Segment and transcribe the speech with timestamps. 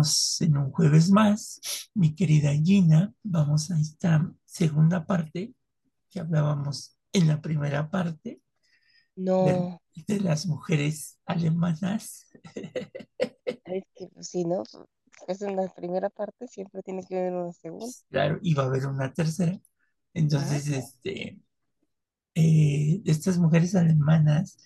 [0.00, 1.60] Estamos en un jueves más,
[1.92, 3.12] mi querida Gina.
[3.22, 5.54] Vamos a esta segunda parte
[6.08, 8.40] que hablábamos en la primera parte
[9.14, 12.26] de, No, de las mujeres alemanas.
[13.44, 14.62] es que pues, sí, ¿no?
[15.26, 17.92] Pues en la primera parte siempre tiene que haber una segunda.
[18.08, 19.52] Claro, y va a haber una tercera.
[19.54, 19.68] Ah,
[20.14, 21.38] Entonces, este,
[22.34, 24.56] eh, estas mujeres alemanas,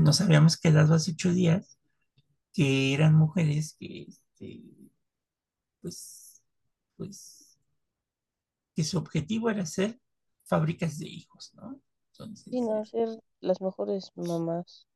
[0.00, 1.78] nos habíamos quedado hace ocho días
[2.52, 4.08] que eran mujeres que,
[4.40, 4.62] este,
[5.80, 6.42] pues,
[6.96, 7.58] pues,
[8.74, 10.00] que su objetivo era ser
[10.44, 11.80] fábricas de hijos, ¿no?
[12.50, 13.08] sí, Entonces, no, eh, ser
[13.40, 14.86] las mejores mamás.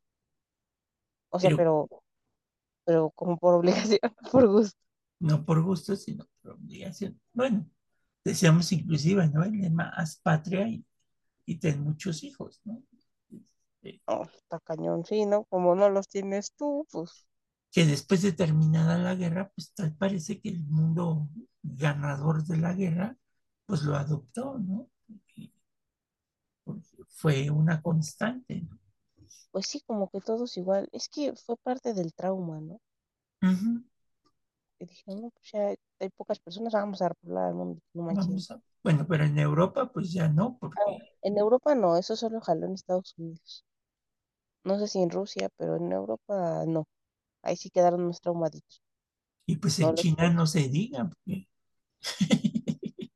[1.31, 1.89] O sea, pero pero,
[2.85, 4.79] pero como por obligación, por gusto.
[5.21, 7.21] no por gusto, sino por obligación.
[7.33, 7.67] Bueno,
[8.25, 9.45] decíamos inclusive, ¿no?
[9.45, 10.85] El lema, haz patria y,
[11.47, 12.83] y ten muchos hijos, ¿no?
[13.83, 15.45] Este, Oh, está cañón, sí, ¿no?
[15.45, 17.27] Como no los tienes tú, pues,
[17.73, 21.29] que después de terminada la guerra, pues tal parece que el mundo
[21.63, 23.17] ganador de la guerra,
[23.67, 24.91] pues lo adoptó, ¿no?
[25.07, 25.53] Porque,
[26.65, 28.79] porque fue una constante, ¿no?
[29.51, 30.89] pues sí, como que todos igual.
[30.93, 32.81] Es que fue parte del trauma, ¿no?
[33.43, 33.85] Ujú,
[34.79, 38.51] Que dijeron, no, pues ya hay pocas personas, vamos a repoblar el mundo, no manches.
[38.51, 42.41] A, bueno, pero en Europa pues ya no, Ah, porque, en Europa no, eso solo
[42.43, 43.65] jaló en Estados Unidos.
[44.65, 46.85] No sé si en Rusia, pero en Europa no.
[47.43, 48.83] Ahí sí quedaron más traumaditos.
[49.47, 51.49] y pues No en China no se diga, porque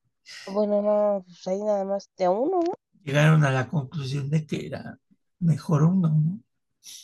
[0.47, 2.73] Bueno, no, pues ahí nada más de uno, ¿no?
[3.05, 4.99] llegaron a la conclusión de que era
[5.39, 6.41] mejor uno, ¿no?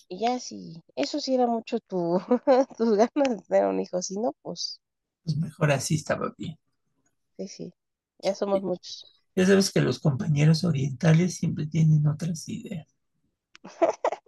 [0.09, 2.21] Y ya sí, eso sí era mucho tu,
[2.79, 4.01] tus ganas de tener un hijo.
[4.01, 4.81] Si no, pues
[5.25, 6.57] Pues mejor así estaba bien.
[7.37, 7.75] sí, sí,
[8.23, 9.07] ya somos muchos.
[9.37, 12.87] Ya sabes que los compañeros orientales siempre tienen otras ideas.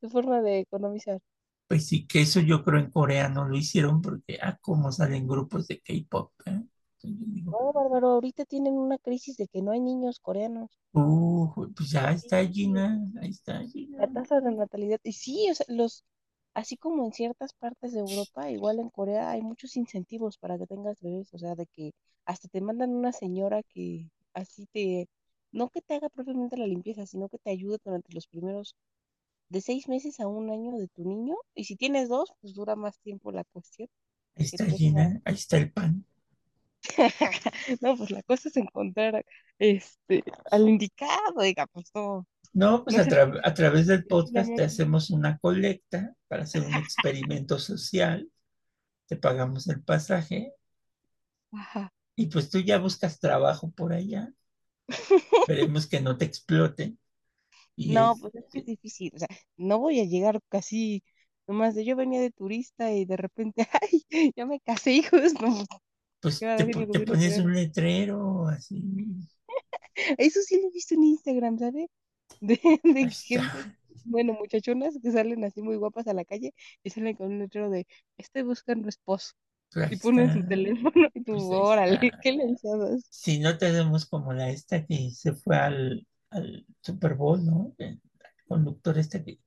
[0.00, 1.20] Tu forma de economizar.
[1.68, 5.26] Pues sí, que eso yo creo en Corea no lo hicieron porque, ah, cómo salen
[5.28, 6.62] grupos de K-pop, ¿eh?
[7.44, 10.70] No, Bárbaro, ahorita tienen una crisis de que no hay niños coreanos.
[10.94, 13.98] uh, pues ya está Gina, ahí está Gina.
[13.98, 14.98] La tasa de natalidad.
[15.02, 16.02] Y sí, o sea, los,
[16.54, 20.66] así como en ciertas partes de Europa, igual en Corea hay muchos incentivos para que
[20.66, 21.32] tengas bebés.
[21.34, 21.92] O sea, de que
[22.24, 25.08] hasta te mandan una señora que así te,
[25.52, 28.74] no que te haga propiamente la limpieza, sino que te ayude durante los primeros
[29.48, 31.36] de seis meses a un año de tu niño.
[31.54, 33.88] Y si tienes dos, pues dura más tiempo la cuestión.
[34.36, 34.78] Ahí está semanas.
[34.78, 36.04] Gina, ahí está el pan.
[37.80, 39.24] No, pues la cosa es encontrar
[39.58, 44.54] este al indicado, diga, pues no, No, pues no a, tra- a través del podcast
[44.54, 48.30] te hacemos una colecta para hacer un experimento social,
[49.06, 50.54] te pagamos el pasaje
[51.52, 51.92] Ajá.
[52.16, 54.32] y pues tú ya buscas trabajo por allá,
[55.42, 56.98] esperemos que no te exploten
[57.78, 61.02] y No, pues es que es difícil, o sea, no voy a llegar casi,
[61.46, 65.64] nomás de yo venía de turista y de repente, ay, ya me casé, hijos, no,
[66.20, 68.82] pues, ¿qué pues te, te pones un letrero así,
[70.18, 71.88] Eso sí lo he visto en Instagram, ¿sabes?
[72.40, 73.42] De, gente,
[74.04, 77.70] bueno, muchachonas que salen así muy guapas a la calle y salen con un letrero
[77.70, 79.32] de, estoy buscando esposo,
[79.72, 83.06] pues y ponen su teléfono y tú, pues órale, qué lanzadas.
[83.10, 87.74] Si no tenemos como la esta que se fue al, al Super Bowl, ¿no?
[87.78, 88.00] El
[88.46, 89.38] conductor este que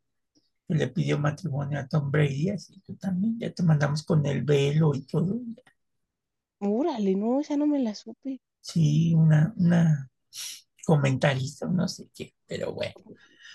[0.68, 4.44] que le pidió matrimonio a Tom Brady, así tú también, ya te mandamos con el
[4.44, 5.40] velo y todo.
[6.62, 8.40] Órale, no, esa no me la supe.
[8.62, 10.10] Sí, una, una
[10.86, 12.96] comentarista, no sé qué, pero bueno,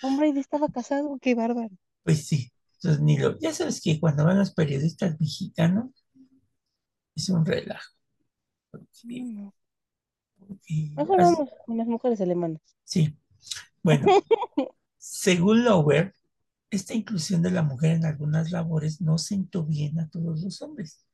[0.01, 1.19] Hombre, ¿y estaba casado?
[1.21, 1.77] Qué bárbaro.
[2.03, 2.53] pues sí.
[2.77, 5.91] Entonces, ni lo, ya sabes que cuando van los periodistas mexicanos
[7.17, 7.93] es un relajo,
[8.71, 9.53] porque, no.
[10.47, 12.61] Porque Mejor as- vamos con las mujeres alemanas.
[12.85, 13.17] sí,
[13.83, 14.15] bueno,
[14.99, 16.15] según Lower,
[16.71, 21.05] esta inclusión de la mujer en algunas labores no sentó bien a todos los hombres.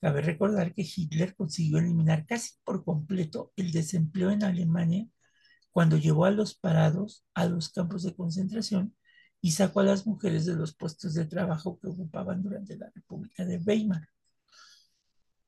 [0.00, 5.06] Cabe recordar que Hitler consiguió eliminar casi por completo el desempleo en Alemania
[5.72, 8.96] cuando llevó a los parados a los campos de concentración
[9.42, 13.44] y sacó a las mujeres de los puestos de trabajo que ocupaban durante la República
[13.46, 14.08] de Weimar.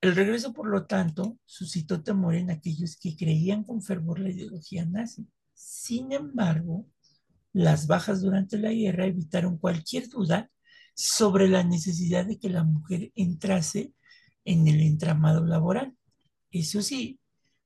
[0.00, 4.84] El regreso, por lo tanto, suscitó temor en aquellos que creían con fervor la ideología
[4.86, 5.28] nazi.
[5.54, 6.86] Sin embargo,
[7.52, 10.50] las bajas durante la guerra evitaron cualquier duda
[10.94, 13.92] sobre la necesidad de que la mujer entrase
[14.44, 15.96] en el entramado laboral.
[16.50, 17.20] Eso sí,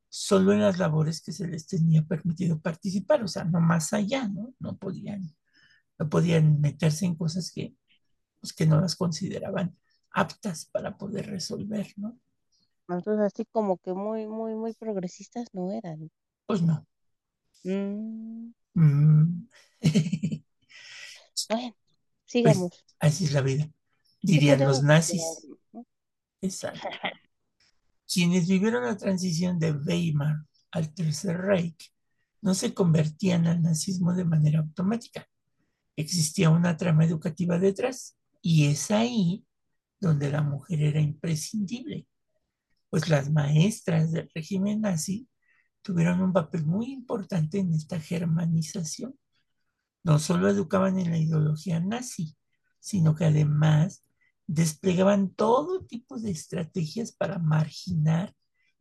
[0.08, 4.28] solo en las labores que se les tenía permitido participar, o sea, no más allá,
[4.28, 4.54] ¿no?
[4.58, 5.34] No podían,
[5.98, 7.74] no podían meterse en cosas que,
[8.40, 9.76] pues, que no las consideraban
[10.12, 12.18] aptas para poder resolver, ¿no?
[12.88, 16.10] Entonces, así como que muy, muy, muy progresistas no eran.
[16.46, 16.86] Pues no.
[17.64, 19.48] Mm, Mm.
[21.48, 21.74] bueno,
[22.42, 22.84] Pues sigamos.
[23.00, 23.68] así es la vida.
[24.24, 25.22] Sí dirían los nazis.
[25.72, 25.86] ¿no?
[26.40, 26.88] Exacto.
[28.12, 30.36] Quienes vivieron la transición de Weimar
[30.70, 31.92] al Tercer Reich
[32.42, 35.26] no se convertían al nazismo de manera automática.
[35.96, 39.44] Existía una trama educativa detrás y es ahí
[40.02, 42.08] donde la mujer era imprescindible,
[42.90, 45.28] pues las maestras del régimen nazi
[45.80, 49.16] tuvieron un papel muy importante en esta germanización.
[50.02, 52.36] No solo educaban en la ideología nazi,
[52.80, 54.04] sino que además
[54.48, 58.34] desplegaban todo tipo de estrategias para marginar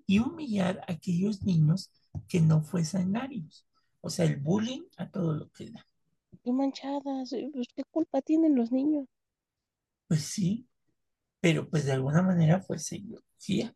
[0.07, 1.91] y humillar a aquellos niños
[2.27, 3.67] que no fuesen arios.
[4.01, 5.85] O sea, el bullying a todo lo que da.
[6.43, 9.05] Y manchadas, pues, ¿qué culpa tienen los niños?
[10.07, 10.67] Pues sí,
[11.41, 13.75] pero pues de alguna manera fue ideología.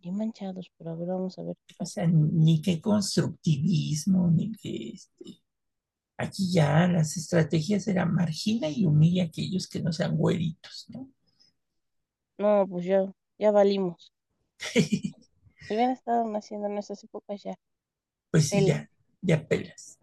[0.00, 1.86] Y manchados, pero a ver, vamos a ver qué O pasa.
[1.86, 5.42] sea, ni qué constructivismo, ni qué este.
[6.18, 11.10] Aquí ya las estrategias eran margina y humilla a aquellos que no sean güeritos, ¿no?
[12.38, 14.10] No, pues ya, ya valimos.
[15.60, 17.56] Si hubieran estado naciendo en esas épocas ya.
[18.30, 18.88] Pues sí, ya,
[19.20, 19.98] ya pelas.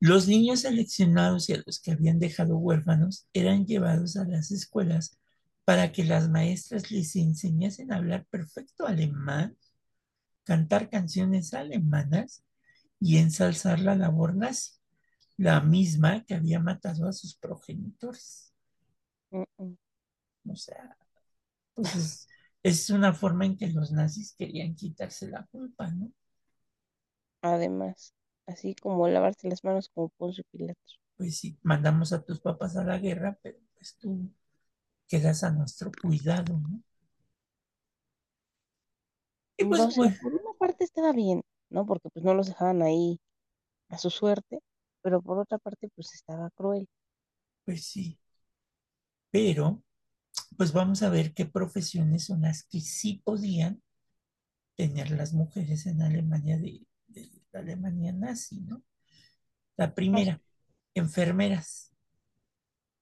[0.00, 5.18] Los niños seleccionados y a los que habían dejado huérfanos eran llevados a las escuelas
[5.64, 9.56] para que las maestras les enseñasen a hablar perfecto alemán,
[10.44, 12.42] cantar canciones alemanas
[12.98, 14.72] y ensalzar la labor nazi,
[15.36, 18.54] la misma que había matado a sus progenitores.
[19.30, 20.96] O sea,
[21.74, 22.28] pues es,
[22.62, 26.10] es una forma en que los nazis querían quitarse la culpa, ¿no?
[27.42, 28.14] Además,
[28.50, 31.00] así como lavarse las manos como Poncio Pilatos.
[31.16, 34.28] Pues sí, mandamos a tus papás a la guerra, pero pues tú
[35.08, 36.82] quedas a nuestro cuidado, ¿no?
[39.56, 41.86] Y pues O sea, bueno, por una parte estaba bien, ¿no?
[41.86, 43.18] Porque pues no los dejaban ahí
[43.90, 44.60] a su suerte,
[45.02, 46.88] pero por otra parte pues estaba cruel.
[47.64, 48.18] pues sí.
[49.30, 49.82] Pero,
[50.58, 53.82] pues vamos a ver qué profesiones son las que sí podían
[54.76, 58.82] tener las mujeres en Alemania de, de la Alemania nazi, ¿no?
[59.76, 60.40] La primera,
[60.94, 61.92] enfermeras.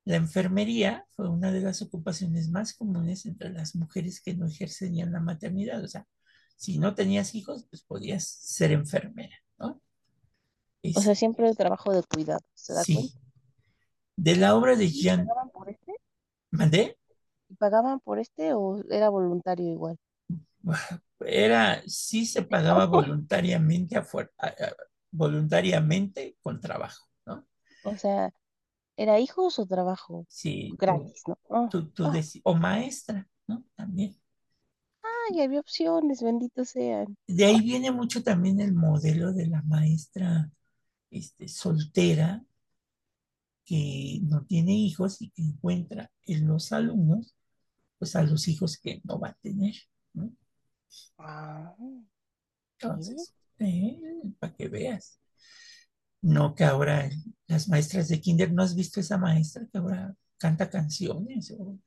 [0.05, 5.12] La enfermería fue una de las ocupaciones más comunes entre las mujeres que no ejercerían
[5.12, 5.83] la maternidad.
[5.85, 6.06] O sea,
[6.56, 9.83] si no tenías hijos, pues podías ser enfermera, ¿no?
[10.94, 13.12] O sea, siempre el trabajo de cuidado, ¿se da cuenta?
[13.12, 13.21] sí.
[14.17, 15.93] De la obra de ¿Y Jean pagaban por este?
[16.51, 16.99] Mandé,
[17.49, 19.99] ¿Y pagaban por este o era voluntario igual?
[21.20, 24.76] Era, sí se pagaba voluntariamente, afuera, a- a-
[25.11, 27.47] voluntariamente con trabajo, ¿no?
[27.82, 28.32] O sea,
[28.97, 31.38] ¿era hijos o trabajo Sí, tú, gratis, no?
[31.50, 33.65] Ah, tú, tú ah, o maestra, ¿no?
[33.76, 34.17] También.
[35.31, 37.17] ay, había opciones, benditos sean.
[37.29, 40.50] De ahí viene mucho también el modelo de la maestra
[41.11, 42.43] este, soltera
[43.65, 47.35] que no tiene hijos y que encuentra en los alumnos,
[47.99, 49.75] pues a los hijos que no va a tener.
[51.19, 51.75] Ah.
[52.81, 53.35] Entonces,
[54.39, 55.19] para que veas.
[56.23, 57.09] No que ahora
[57.47, 61.79] las maestras de kinder, ¿no has visto esa maestra que ahora canta canciones o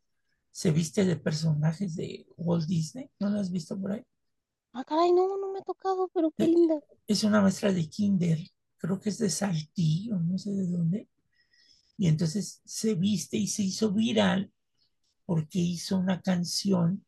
[0.52, 3.10] se viste de personajes de Walt Disney?
[3.20, 4.04] ¿No la has visto por ahí?
[4.74, 6.76] Ah, caray, no, no me ha tocado, pero qué Eh, linda.
[7.08, 8.40] Es una maestra de kinder,
[8.78, 11.10] creo que es de Saltillo, no sé de dónde.
[11.98, 14.52] Y entonces se viste y se hizo viral
[15.26, 17.06] porque hizo una canción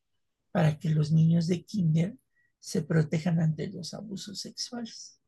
[0.53, 2.17] para que los niños de kinder
[2.62, 5.22] se protejan ante los abusos sexuales.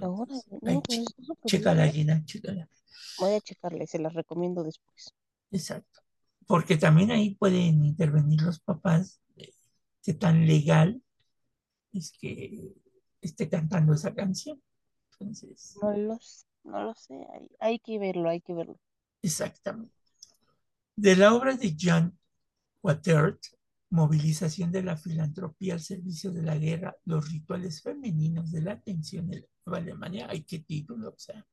[0.00, 1.90] Ahora, Entonces, no, ahí, ch- está súper chécala,
[2.26, 2.68] chécala.
[3.16, 5.14] Voy a checarle, se las recomiendo después.
[5.50, 6.00] Exacto.
[6.46, 9.52] Porque también ahí pueden intervenir los papás, eh,
[10.02, 11.02] qué tan legal
[11.92, 12.74] es que
[13.22, 14.62] esté cantando esa canción.
[15.12, 18.78] Entonces, No lo sé, no lo sé, hay, hay que verlo, hay que verlo.
[19.22, 19.92] exactamente.
[20.96, 22.18] De la obra de John
[22.82, 23.40] Watert,
[23.92, 29.30] Movilización de la filantropía al servicio de la guerra, los rituales femeninos de la atención
[29.30, 31.46] en la Nueva Alemania, ay, qué título, o sea,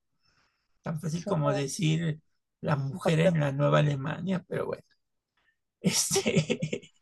[0.81, 2.22] tan fácil como decir
[2.62, 4.84] la mujer en la Nueva Alemania, pero bueno.
[5.81, 6.93] Este,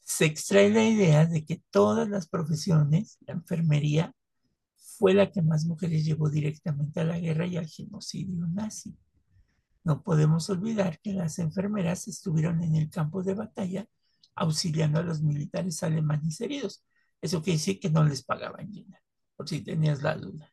[0.00, 4.14] se extrae la idea de que todas las profesiones, la enfermería,
[4.76, 8.96] fue la que más mujeres llevó directamente a la guerra y al genocidio nazi.
[9.84, 13.86] No podemos olvidar que las enfermeras estuvieron en el campo de batalla
[14.36, 16.84] auxiliando a los militares alemanes heridos.
[17.20, 19.02] Eso quiere decir que no les pagaban, Gina,
[19.36, 20.52] por si tenías la duda.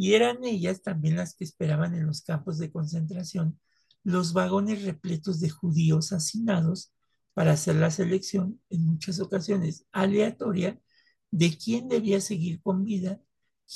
[0.00, 3.58] Y eran ellas también las que esperaban en los campos de concentración
[4.04, 6.92] los vagones repletos de judíos hacinados
[7.34, 10.80] para hacer la selección, en muchas ocasiones aleatoria,
[11.30, 13.20] de quién debía seguir con vida,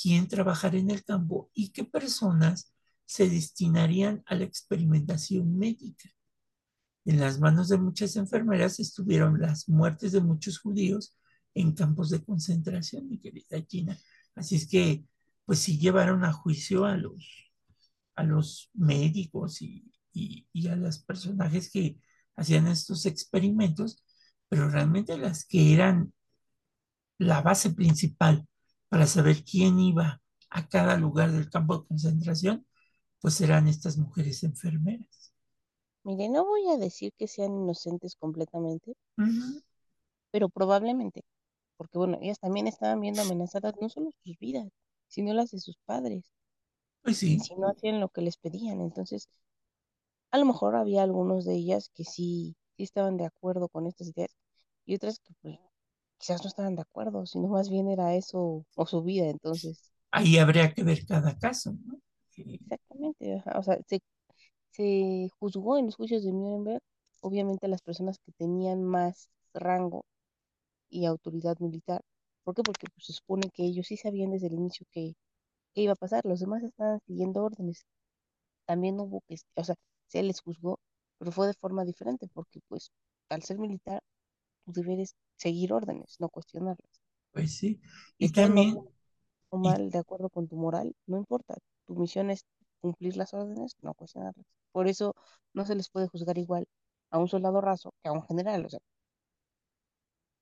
[0.01, 2.72] quién trabajar en el campo y qué personas
[3.05, 6.09] se destinarían a la experimentación médica.
[7.05, 11.17] En las manos de muchas enfermeras estuvieron las muertes de muchos judíos
[11.53, 13.97] en campos de concentración, mi querida Gina.
[14.35, 15.05] Así es que,
[15.45, 17.51] pues sí llevaron a juicio a los,
[18.15, 21.97] a los médicos y, y, y a los personajes que
[22.35, 24.03] hacían estos experimentos,
[24.47, 26.13] pero realmente las que eran
[27.17, 28.47] la base principal
[28.89, 32.65] para saber quién iba a cada lugar del campo de concentración,
[33.23, 35.33] pues eran estas mujeres enfermeras.
[36.05, 38.93] Mire, no voy a decir que sean inocentes completamente,
[40.31, 41.23] pero probablemente,
[41.77, 44.69] porque bueno, ellas también estaban viendo amenazadas no solo sus vidas,
[45.09, 46.25] sino las de sus padres,
[47.01, 48.81] Pues sí, si no hacían lo que les pedían.
[48.81, 49.29] Entonces,
[50.31, 54.09] a lo mejor había algunos de ellas que sí, sí estaban de acuerdo con estas
[54.09, 54.35] ideas
[54.85, 55.57] y otras que pues
[56.17, 59.27] quizás no estaban de acuerdo, sino más bien era eso o su vida.
[59.29, 61.99] Entonces, ahí habría que ver cada caso, ¿no?
[62.37, 64.01] Exactamente, ajá, O sea, se,
[64.71, 66.81] se juzgó en los juicios de Nuremberg,
[67.21, 70.05] obviamente a las personas que tenían más rango
[70.89, 72.01] y autoridad militar.
[72.43, 72.63] ¿Por qué?
[72.63, 75.15] Porque pues, se supone que ellos sí sabían desde el inicio que,
[75.73, 77.85] que iba a pasar, los demás estaban siguiendo órdenes.
[78.65, 79.75] También hubo que, o sea,
[80.07, 80.79] se les juzgó,
[81.19, 82.91] pero fue de forma diferente, porque pues
[83.29, 84.01] al ser militar,
[84.65, 87.01] tu deber es seguir órdenes, no cuestionarlas.
[87.31, 87.81] Pues sí.
[88.17, 88.77] Y también,
[89.49, 91.57] o y, mal de acuerdo con tu moral, no importa.
[91.87, 92.45] Tu misión es
[92.81, 94.45] cumplir las órdenes, no cuestionarlas.
[94.71, 95.15] Por eso
[95.53, 96.65] no se les puede juzgar igual
[97.11, 98.79] a un soldado raso que a un general, o sea,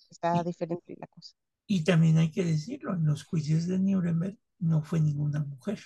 [0.10, 1.34] está y, diferente la cosa.
[1.68, 5.80] y también hay que decirlo, en los juicios de Nuremberg no fue ninguna mujer.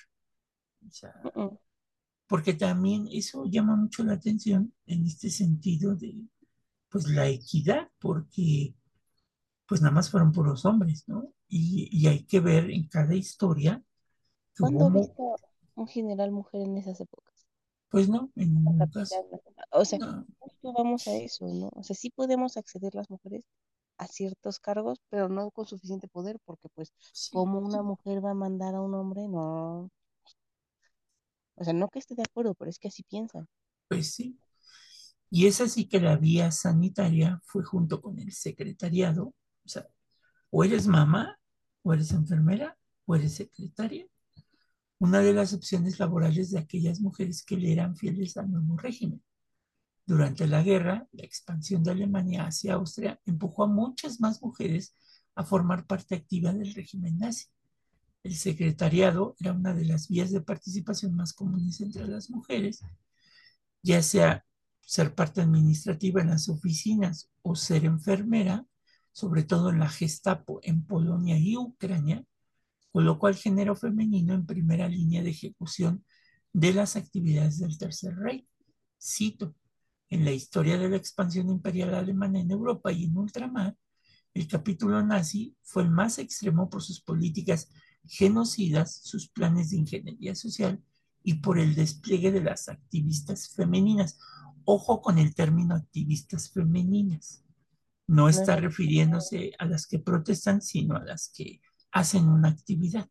[0.88, 1.14] O sea,
[2.28, 6.16] porque también eso llama mucho la atención en este sentido de,
[6.90, 8.76] pues, la equidad, porque
[9.68, 11.34] pues nada más fueron puros hombres, ¿no?
[11.48, 13.84] Y, y hay que ver en cada historia
[14.58, 15.36] ¿Cuándo viste a
[15.82, 17.48] un general mujer en esas épocas?
[17.90, 19.00] pues no, en ningún caso.
[19.72, 21.70] O sea, No, justo vamos a eso, ¿no?
[21.74, 23.46] O sea, sí podemos acceder las mujeres
[23.98, 28.32] a ciertos cargos, pero no con suficiente poder, porque pues, sí, ¿cómo una mujer va
[28.32, 29.28] a mandar a un hombre?
[29.28, 29.90] No.
[31.56, 33.48] O sea, no que esté de acuerdo, pero es que así piensan.
[33.88, 34.40] pues sí.
[35.30, 39.28] Y es así que la vía sanitaria fue junto con el secretariado,
[39.66, 39.88] o sea,
[40.52, 41.40] o eres mamá,
[41.84, 44.08] o eres enfermera, o eres secretaria,
[45.00, 49.22] una de las opciones laborales de aquellas mujeres que le eran fieles al nuevo régimen.
[50.06, 54.94] Durante la guerra, la expansión de Alemania hacia Austria empujó a muchas más mujeres
[55.36, 57.48] a formar parte activa del régimen nazi.
[58.24, 62.82] El secretariado era una de las vías de participación más comunes entre las mujeres,
[63.82, 64.46] ya sea
[64.82, 68.66] ser parte administrativa en las oficinas o ser enfermera,
[69.12, 72.24] sobre todo en la Gestapo en Polonia y Ucrania,
[72.96, 76.06] colocó al género femenino en primera línea de ejecución
[76.54, 78.48] de las actividades del Tercer Reich.
[78.98, 79.54] Cito,
[80.10, 83.76] en la historia de la expansión imperial alemana en Europa y en ultramar,
[84.34, 87.70] el capítulo nazi fue el más extremo por sus políticas
[88.08, 90.82] genocidas, sus planes de ingeniería social
[91.22, 94.18] y por el despliegue de las activistas femeninas.
[94.64, 97.44] Ojo con el término activistas femeninas.
[98.08, 101.60] No No es está refiriéndose a las que protestan, sino a las que
[101.96, 103.10] hacen una actividad.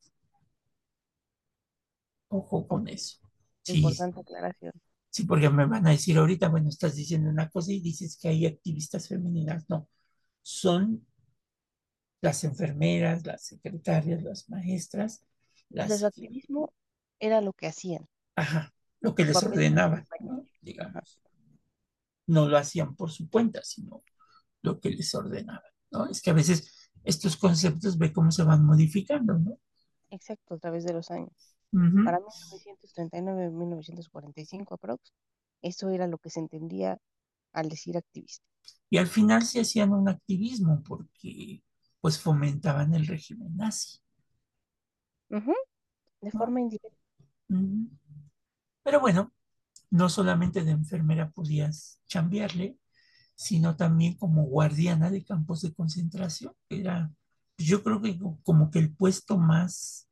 [2.28, 3.18] Ojo con eso.
[3.62, 4.72] Sí, importante aclaración.
[5.08, 8.28] sí, porque me van a decir ahorita, bueno, estás diciendo una cosa y dices que
[8.28, 9.64] hay activistas femeninas.
[9.70, 9.88] No,
[10.42, 11.06] son
[12.20, 15.24] las enfermeras, las secretarias, las maestras,
[15.70, 16.74] las, activismo
[17.18, 20.06] era lo que hacían, ajá, lo que les ordenaban,
[20.60, 21.22] Digamos,
[22.26, 24.04] no lo hacían por su cuenta, sino
[24.60, 26.06] lo que les ordenaban, ¿no?
[26.06, 26.73] Es que a veces
[27.04, 29.58] estos conceptos ve cómo se van modificando, ¿no?
[30.10, 31.32] exacto, a través de los años.
[31.72, 32.02] Ujú.
[32.02, 35.12] Para 1939-1945 aprox,
[35.62, 36.98] eso era lo que se entendía
[37.52, 38.44] al decir activista.
[38.88, 41.62] Y al final se hacían un activismo porque
[42.00, 43.98] pues fomentaban el régimen nazi,
[46.20, 46.34] De ¿no?
[46.38, 46.98] forma indirecta.
[48.82, 49.32] Pero bueno,
[49.90, 52.76] no solamente de enfermera podías chambearle,
[53.34, 56.52] sino también como guardiana de campos de concentración.
[56.68, 57.12] Era,
[57.58, 60.08] yo creo que como que el puesto más,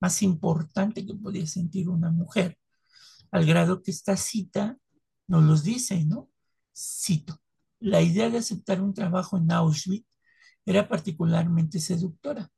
[0.00, 2.58] más importante que podía sentir una mujer,
[3.30, 4.78] al grado que esta cita
[5.26, 6.30] nos los dice, ¿no?
[6.76, 7.40] Cito,
[7.80, 10.06] la idea de aceptar un trabajo en Auschwitz
[10.66, 12.50] era particularmente seductora,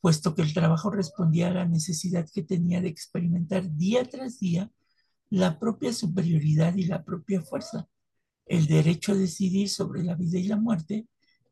[0.00, 4.70] puesto que el trabajo respondía a la necesidad que tenía de experimentar día tras día
[5.30, 7.86] la propia superioridad y la propia fuerza,
[8.50, 11.06] el derecho a decidir sobre la vida y la muerte,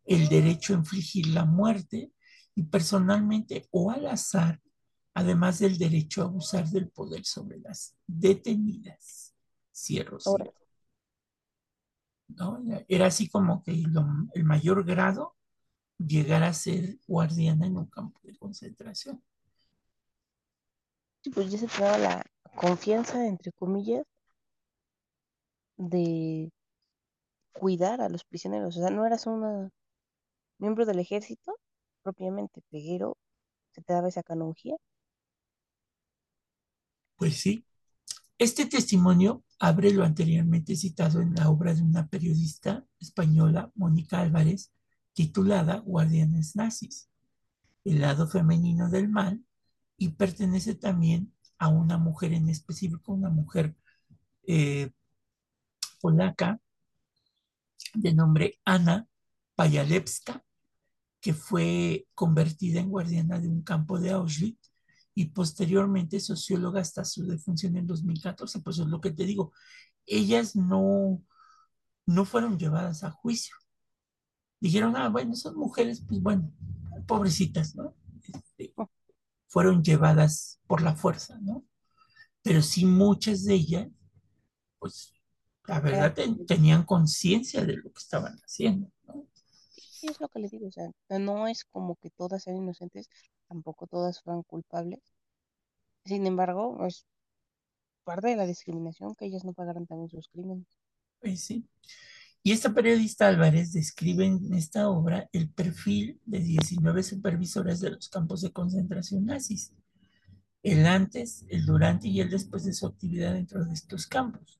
[0.04, 2.12] el derecho a infligir la muerte
[2.56, 4.60] y personalmente o al azar
[5.14, 9.32] además del derecho a abusar del poder sobre las detenidas.
[9.72, 10.54] Cierro, cierro.
[12.28, 12.62] ¿no?
[12.88, 15.36] Era así como que lo, el mayor grado
[15.98, 19.22] llegar a ser guardiana en un campo de concentración.
[21.22, 22.24] sí, pues ya se te daba la
[22.56, 24.04] confianza, entre comillas,
[25.76, 26.50] de
[27.58, 28.76] cuidar a los prisioneros.
[28.76, 29.70] O sea, no eras una
[30.58, 31.56] miembro del ejército
[32.02, 33.16] propiamente, pero
[33.72, 34.76] se te daba esa canonjía.
[37.16, 37.64] Pues sí,
[38.38, 44.72] este testimonio abre lo anteriormente citado en la obra de una periodista española, Mónica Álvarez,
[45.12, 47.08] titulada Guardianes Nazis,
[47.84, 49.44] el lado femenino del mal,
[49.96, 53.74] y pertenece también a una mujer en específico, una mujer
[54.46, 54.92] eh,
[56.00, 56.60] polaca
[57.94, 59.06] de nombre Ana
[59.54, 60.44] Payalewska,
[61.20, 64.72] que fue convertida en guardiana de un campo de Auschwitz
[65.14, 68.60] y posteriormente socióloga hasta su defunción en 2014.
[68.60, 69.52] Pues es lo que te digo,
[70.06, 71.22] ellas no,
[72.06, 73.56] no fueron llevadas a juicio.
[74.60, 76.52] Dijeron, ah, bueno, son mujeres, pues bueno,
[77.06, 77.94] pobrecitas, ¿no?
[78.22, 78.74] Este,
[79.48, 81.64] fueron llevadas por la fuerza, ¿no?
[82.42, 83.88] Pero sí muchas de ellas,
[84.78, 85.12] pues
[85.68, 89.26] la verdad ten, tenían conciencia de lo que estaban haciendo, ¿no?
[89.70, 93.08] Sí, es lo que les digo, o sea, no es como que todas sean inocentes,
[93.48, 95.00] tampoco todas fueran culpables.
[96.04, 97.04] Sin embargo, es
[98.04, 100.66] parte de la discriminación que ellas no pagaran también sus crímenes.
[101.20, 101.68] Pues sí.
[102.42, 108.08] Y esta periodista Álvarez describe en esta obra el perfil de 19 supervisoras de los
[108.08, 109.74] campos de concentración nazis,
[110.62, 114.58] el antes, el durante y el después de su actividad dentro de estos campos,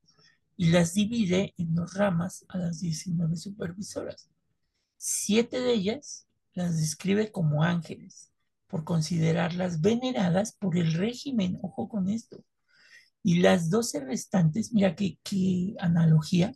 [0.59, 4.29] y las divide en dos ramas a las 19 supervisoras.
[4.97, 8.33] Siete de ellas las describe como ángeles,
[8.67, 12.45] por considerarlas veneradas por el régimen, ojo con esto.
[13.23, 16.53] Y las doce restantes, mira qué, analogía,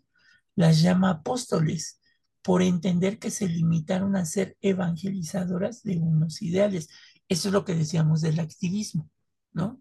[0.56, 2.00] las llama apóstoles,
[2.42, 6.88] por entender que se limitaron a ser evangelizadoras de unos ideales.
[7.28, 9.08] Eso es lo que decíamos del activismo,
[9.52, 9.80] ¿no?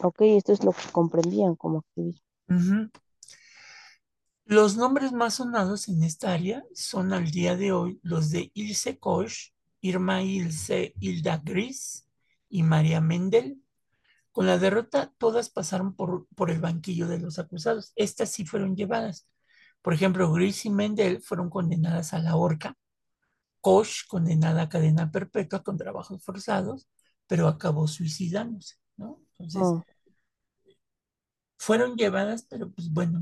[0.00, 2.27] Ok, esto es lo que comprendían como activismo.
[4.44, 8.98] Los nombres más sonados en esta área son al día de hoy los de Ilse
[8.98, 12.06] Koch, Irma Ilse Hilda Gris
[12.48, 13.62] y María Mendel.
[14.32, 17.92] Con la derrota, todas pasaron por, por, el banquillo de los acusados.
[17.96, 19.26] Estas sí fueron llevadas.
[19.82, 22.76] Por ejemplo, Gris y Mendel fueron condenadas a la horca.
[23.60, 26.88] Koch condenada a cadena perpetua con trabajos forzados,
[27.26, 29.20] pero acabó suicidándose, ¿no?
[29.32, 29.84] Entonces, oh.
[31.58, 33.20] Fueron llevadas, pero pues bueno,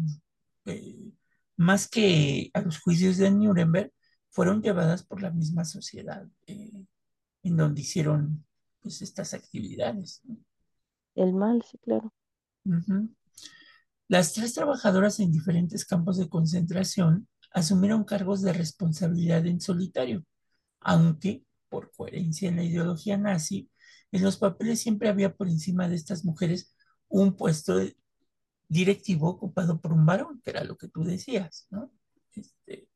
[0.67, 1.13] eh,
[1.57, 3.93] más que a los juicios de Nuremberg,
[4.31, 6.85] fueron llevadas por la misma sociedad eh,
[7.43, 8.45] en donde hicieron
[8.81, 10.21] pues estas actividades.
[10.25, 10.37] ¿no?
[11.15, 12.13] El mal, sí, claro.
[12.65, 13.15] Uh -huh.
[14.09, 20.25] Las tres trabajadoras en diferentes campos de concentración asumieron cargos de responsabilidad en solitario,
[20.81, 23.71] aunque, por coherencia en la ideología nazi,
[24.13, 26.77] en los papeles siempre había por encima de estas mujeres
[27.09, 27.97] un puesto de,
[28.69, 31.91] directivo ocupado por un varón, que era lo que tú decías, ¿no?
[32.35, 32.89] Este,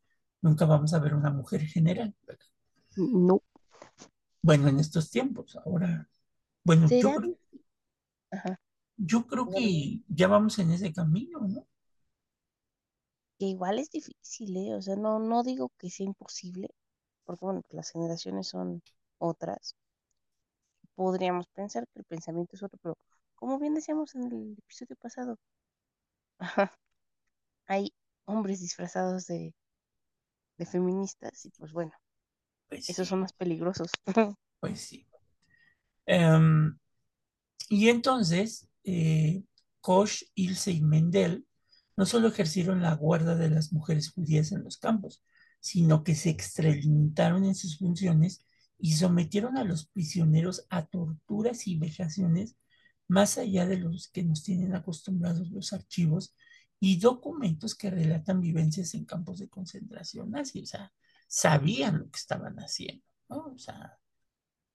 [0.43, 2.47] nunca vamos a ver una mujer general, ¿verdad?
[2.97, 3.43] No.
[4.43, 6.09] Bueno, en estos tiempos, ahora,
[6.65, 7.39] bueno, yo creo,
[8.31, 8.61] Ajá.
[8.97, 11.67] yo creo que ya vamos en ese camino, ¿no?
[13.39, 14.75] Que igual es difícil, ¿eh?
[14.77, 16.69] O sea, no, no digo que sea imposible,
[17.25, 18.83] porque bueno, las generaciones son
[19.19, 19.75] otras.
[20.95, 22.97] Podríamos pensar que el pensamiento es otro, pero
[23.35, 25.39] como bien decíamos en el episodio pasado,
[26.41, 26.73] ajá,
[27.67, 27.95] hay
[28.27, 29.55] hombres disfrazados de,
[30.59, 31.93] de feministas y pues bueno,
[32.69, 33.91] Pues esos sí, son más peligrosos.
[34.61, 35.07] pues sí.
[36.07, 36.79] Em,
[37.71, 39.45] y entonces, eh,
[39.81, 41.47] Koch, Ilse y Mendel
[41.97, 45.23] no solo ejercieron la guarda de las mujeres judías en los campos,
[45.61, 48.45] sino que se extralimitaron en sus funciones
[48.79, 52.57] y sometieron a los prisioneros a torturas y vejaciones
[53.11, 56.35] más allá de los que nos tienen acostumbrados los archivos
[56.79, 60.63] y documentos que relatan vivencias en campos de concentración nazi.
[60.63, 60.93] O sea,
[61.27, 63.53] sabían lo que estaban haciendo, ¿no?
[63.55, 63.99] O sea,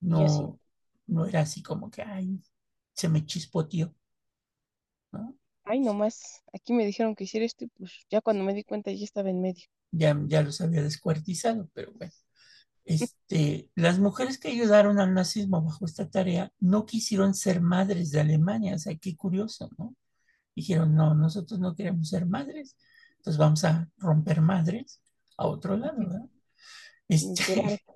[0.02, 0.60] no,
[1.08, 2.42] no era así como que, ay,
[2.94, 3.96] se me chispoteó,
[5.14, 5.38] ¿no?
[5.64, 8.92] Ay, nomás, aquí me dijeron que hiciera esto y pues ya cuando me di cuenta
[8.92, 9.64] ya estaba en medio.
[9.92, 12.14] Ya, ya los había descuartizado, pero bueno.
[12.86, 18.22] Este, las mujeres que ayudaron al nazismo bajo esta tarea no quisieron ser madres de
[18.22, 19.96] Alemania, o sea, qué curioso, ¿no?
[20.56, 22.78] Dijeron, no, nosotros no queremos ser madres,
[23.18, 25.02] entonces vamos a romper madres
[25.38, 26.30] a otro lado, ¿verdad?
[27.08, 27.82] Este,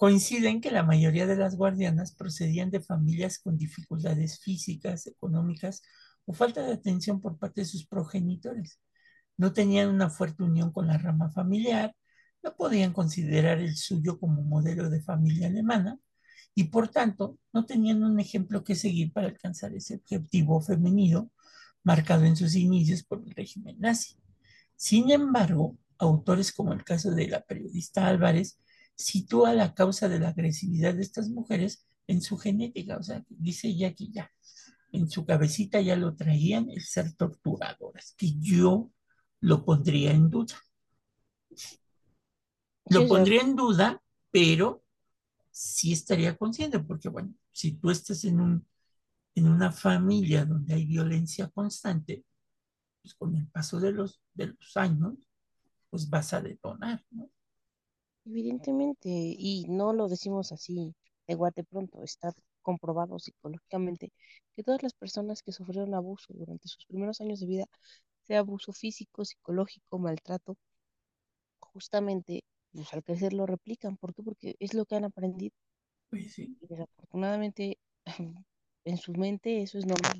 [0.00, 5.82] Coinciden que la mayoría de las guardianas procedían de familias con dificultades físicas, económicas
[6.24, 8.80] o falta de atención por parte de sus progenitores.
[9.36, 11.94] No tenían una fuerte unión con la rama familiar,
[12.42, 15.98] no podían considerar el suyo como modelo de familia alemana
[16.54, 21.30] y por tanto no tenían un ejemplo que seguir para alcanzar ese objetivo femenino
[21.82, 24.16] marcado en sus inicios por el régimen nazi.
[24.76, 28.58] Sin embargo, autores como el caso de la periodista Álvarez
[28.94, 33.74] sitúa la causa de la agresividad de estas mujeres en su genética, o sea, dice
[33.74, 34.30] ya que ya,
[34.92, 38.90] en su cabecita ya lo traían el ser torturadoras, que yo
[39.40, 40.56] lo pondría en duda.
[42.90, 44.84] Lo pondría en duda, pero
[45.50, 48.66] sí estaría consciente, porque bueno, si tú estás en, un,
[49.34, 52.24] en una familia donde hay violencia constante,
[53.02, 55.14] pues con el paso de los, de los años,
[55.90, 57.30] pues vas a detonar, ¿no?
[58.24, 60.94] Evidentemente, y no lo decimos así
[61.26, 64.12] de guate pronto, está comprobado psicológicamente
[64.54, 67.66] que todas las personas que sufrieron abuso durante sus primeros años de vida,
[68.22, 70.56] sea abuso físico, psicológico, maltrato,
[71.60, 72.42] justamente
[72.72, 73.96] pues, al crecer lo replican.
[73.96, 74.22] ¿Por qué?
[74.22, 75.52] Porque es lo que han aprendido.
[76.10, 76.56] Pues sí.
[76.60, 77.78] Y desafortunadamente,
[78.84, 80.16] en su mente eso es normal.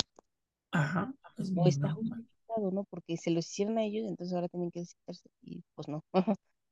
[0.70, 1.12] Ajá.
[1.38, 2.84] Es no está justificado, ¿no?
[2.84, 6.04] Porque se lo hicieron a ellos, entonces ahora tienen que desquitarse y pues no.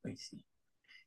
[0.02, 0.42] pues sí.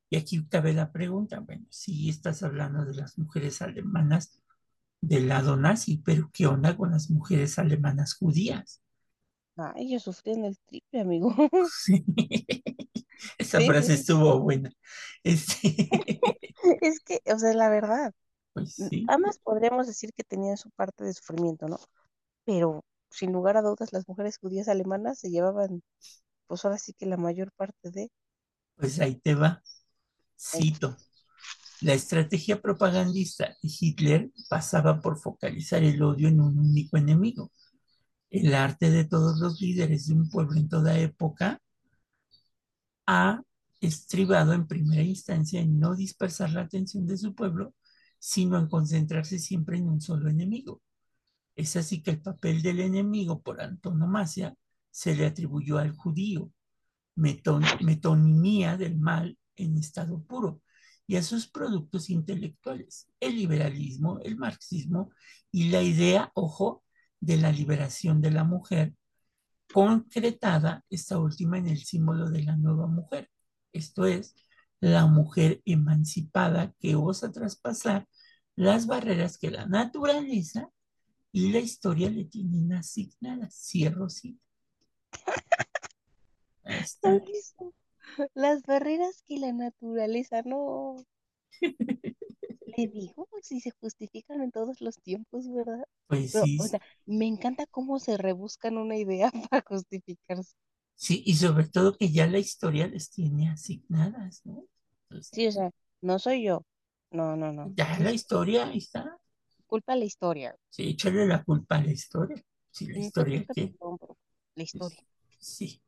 [0.09, 4.41] Y aquí cabe la pregunta, bueno, si estás hablando de las mujeres alemanas
[4.99, 8.81] del lado nazi, pero ¿qué onda con las mujeres alemanas judías?
[9.57, 11.33] Ah, ellos sufrían el triple, amigo.
[11.71, 12.03] Sí.
[13.37, 14.71] Esa frase estuvo buena.
[15.23, 15.89] Este...
[16.81, 18.11] es que, o sea, la verdad.
[18.53, 18.75] Pues.
[19.07, 21.79] Además, podríamos decir que tenían su parte de sufrimiento, ¿no?
[22.43, 25.83] Pero, sin lugar a dudas, las mujeres judías alemanas se llevaban,
[26.47, 28.09] pues ahora sí que la mayor parte de...
[28.75, 29.61] Pues ahí te va.
[30.35, 30.97] Cito.
[31.81, 37.51] La estrategia propagandista de Hitler pasaba por focalizar el odio en un único enemigo.
[38.29, 41.61] El arte de todos los líderes de un pueblo en toda época
[43.05, 43.41] ha
[43.81, 47.73] estribado en primera instancia en no dispersar la atención de su pueblo,
[48.19, 50.81] sino en concentrarse siempre en un solo enemigo.
[51.55, 54.55] Es así que el papel del enemigo por antonomasia
[54.91, 56.51] se le atribuyó al judío,
[57.15, 60.61] metonimía del mal en estado puro,
[61.07, 65.11] y a sus productos intelectuales, el liberalismo, el marxismo
[65.51, 66.83] y la idea, ojo,
[67.19, 68.93] de la liberación de la mujer
[69.73, 73.29] concretada esta última en el símbolo de la nueva mujer,
[73.73, 74.35] esto es,
[74.79, 78.07] la mujer emancipada que osa traspasar
[78.55, 80.69] las barreras que la naturaleza
[81.31, 83.55] y la historia le tienen asignadas.
[83.55, 84.39] Cierro sí.
[88.33, 90.97] Las barreras que la naturaleza no.
[92.77, 95.83] Le digo, si se justifican en todos los tiempos, ¿verdad?
[96.07, 96.57] Pues sí.
[96.59, 100.55] O sea, me encanta cómo se rebuscan una idea para justificarse.
[100.95, 104.63] Sí, y sobre todo que ya la historia les tiene asignadas, ¿no?
[105.21, 106.63] sí, o sea, no soy yo.
[107.09, 107.73] No, no, no.
[107.75, 109.17] Ya la historia ahí está.
[109.67, 110.55] Culpa a la historia.
[110.69, 112.41] Sí, échale la culpa a la historia.
[112.69, 113.75] Sí, la historia que.
[114.55, 115.03] La historia.
[115.39, 115.81] Sí.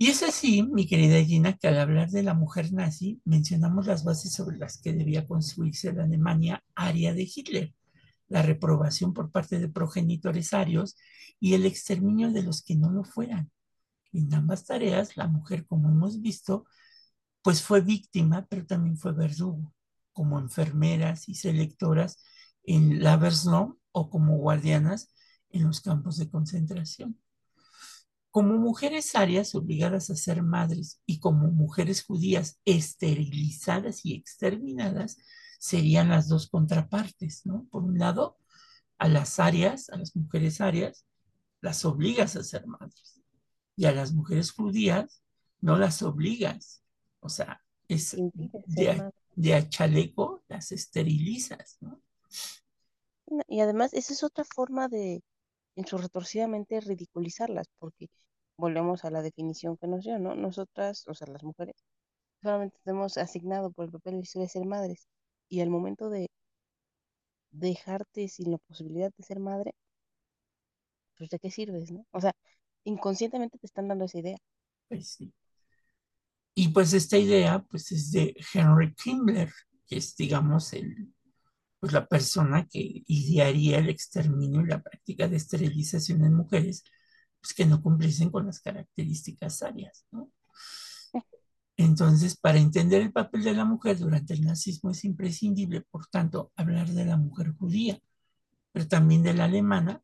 [0.00, 4.04] Y es así, mi querida Gina, que al hablar de la mujer nazi, mencionamos las
[4.04, 7.74] bases sobre las que debía construirse la Alemania aria de Hitler,
[8.28, 10.96] la reprobación por parte de progenitores arios
[11.40, 13.50] y el exterminio de los que no lo fueran.
[14.12, 16.64] En ambas tareas, la mujer, como hemos visto,
[17.42, 19.74] pues fue víctima, pero también fue verdugo,
[20.12, 22.22] como enfermeras y selectoras
[22.62, 23.20] en la
[23.92, 25.12] o como guardianas
[25.50, 27.18] en los campos de concentración.
[28.30, 35.16] Como mujeres arias obligadas a ser madres y como mujeres judías esterilizadas y exterminadas,
[35.58, 37.66] serían las dos contrapartes, ¿no?
[37.70, 38.36] Por un lado,
[38.98, 41.04] a las arias, a las mujeres arias,
[41.60, 43.22] las obligas a ser madres.
[43.76, 45.22] Y a las mujeres judías
[45.60, 46.82] no las obligas.
[47.20, 48.16] O sea, es
[48.66, 52.00] de, de a chaleco las esterilizas, ¿no?
[53.46, 55.22] Y además, esa es otra forma de,
[55.78, 58.08] en su retorcidamente, ridiculizarlas, porque
[58.56, 60.34] volvemos a la definición que nos dio, ¿no?
[60.34, 61.76] Nosotras, o sea, las mujeres,
[62.42, 65.08] solamente tenemos asignado por el papel de ser madres.
[65.48, 66.26] Y al momento de
[67.52, 69.72] dejarte sin la posibilidad de ser madre,
[71.16, 72.04] pues de qué sirves, ¿no?
[72.10, 72.32] O sea,
[72.82, 74.38] inconscientemente te están dando esa idea.
[74.88, 75.32] Pues sí.
[76.56, 79.52] Y pues esta idea, pues es de Henry Kimbler,
[79.86, 81.14] que es, digamos, el,
[81.80, 86.84] pues la persona que idearía el exterminio y la práctica de esterilización en mujeres
[87.40, 90.30] pues, que no cumpliesen con las características áreas, ¿no?
[91.76, 96.52] Entonces, para entender el papel de la mujer durante el nazismo es imprescindible, por tanto,
[96.56, 98.00] hablar de la mujer judía,
[98.72, 100.02] pero también de la alemana,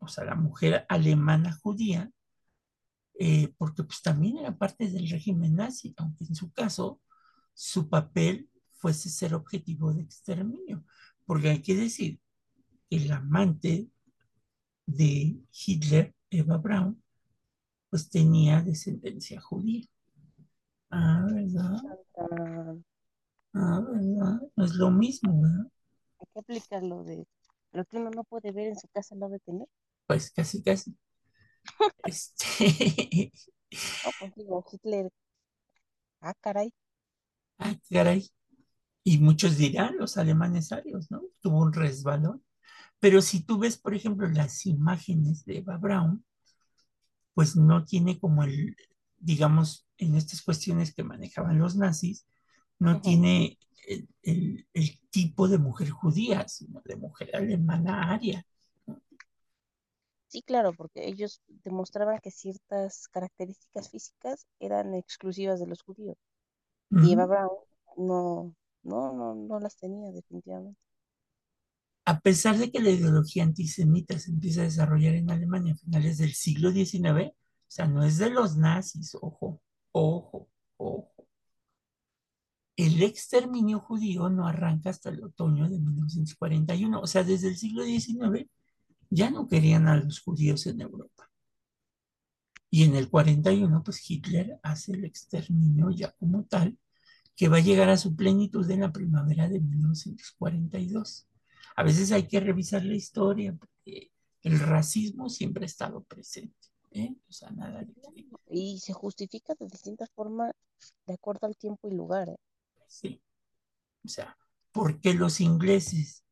[0.00, 2.10] o sea, la mujer alemana judía,
[3.18, 7.00] eh, porque pues también era parte del régimen nazi, aunque en su caso
[7.54, 10.84] su papel fuese ser objetivo de exterminio,
[11.26, 12.20] porque hay que decir
[12.90, 13.88] que el amante
[14.86, 17.02] de Hitler, Eva Braun,
[17.90, 19.86] pues tenía descendencia judía.
[20.90, 21.80] Ah, ¿verdad?
[23.54, 24.40] Ah, ¿verdad?
[24.56, 25.66] No es lo mismo, ¿verdad?
[26.20, 27.26] hay que aplicar lo de
[27.72, 29.66] lo que uno no puede ver en su casa lo de tener.
[30.06, 30.96] Pues casi, casi.
[32.04, 33.30] Este,
[34.02, 35.10] No, pues digo, Hitler,
[36.20, 36.72] ah, caray.
[37.58, 38.28] ah, caray.
[39.08, 41.22] Y muchos dirán, los alemanes arios, ¿no?
[41.40, 42.42] Tuvo un resbalón.
[43.00, 46.24] Pero si tú ves, por ejemplo, las imágenes de Eva Braun,
[47.34, 48.76] pues no tiene como el,
[49.18, 52.26] digamos, en estas cuestiones que manejaban los nazis,
[52.78, 58.44] no tiene el, el- el tipo de mujer judía, sino de mujer alemana aria.
[60.28, 66.16] Sí, claro, porque ellos demostraban que ciertas características físicas eran exclusivas de los judíos.
[67.00, 67.26] Y Eva.
[67.26, 67.50] Braun
[67.96, 68.54] no,
[68.88, 70.80] no, no, no las tenía definitivamente.
[72.04, 76.18] A pesar de que la ideología antisemita se empieza a desarrollar en Alemania a finales
[76.18, 79.60] del siglo XIX, o sea, no es de los nazis, ojo,
[79.92, 80.48] ojo,
[80.78, 81.26] ojo.
[82.76, 87.84] El exterminio judío no arranca hasta el otoño de 1941, o sea, desde el siglo
[87.84, 88.48] XIX
[89.10, 91.30] ya no querían a los judíos en Europa.
[92.70, 96.78] Y en el 41, pues Hitler hace el exterminio ya como tal,
[97.38, 101.28] que va a llegar a su plenitud en la primavera de 1942.
[101.76, 104.10] A veces hay que revisar la historia porque
[104.42, 106.56] el racismo siempre ha estado presente.
[106.90, 107.14] ¿eh?
[107.28, 107.94] O sea, nada de
[108.50, 110.50] Y se justifica de distintas formas
[111.06, 112.28] de acuerdo al tiempo y lugar.
[112.28, 112.36] ¿eh?
[112.88, 113.22] sí.
[114.04, 114.36] O sea,
[114.72, 116.24] ¿por qué los ingleses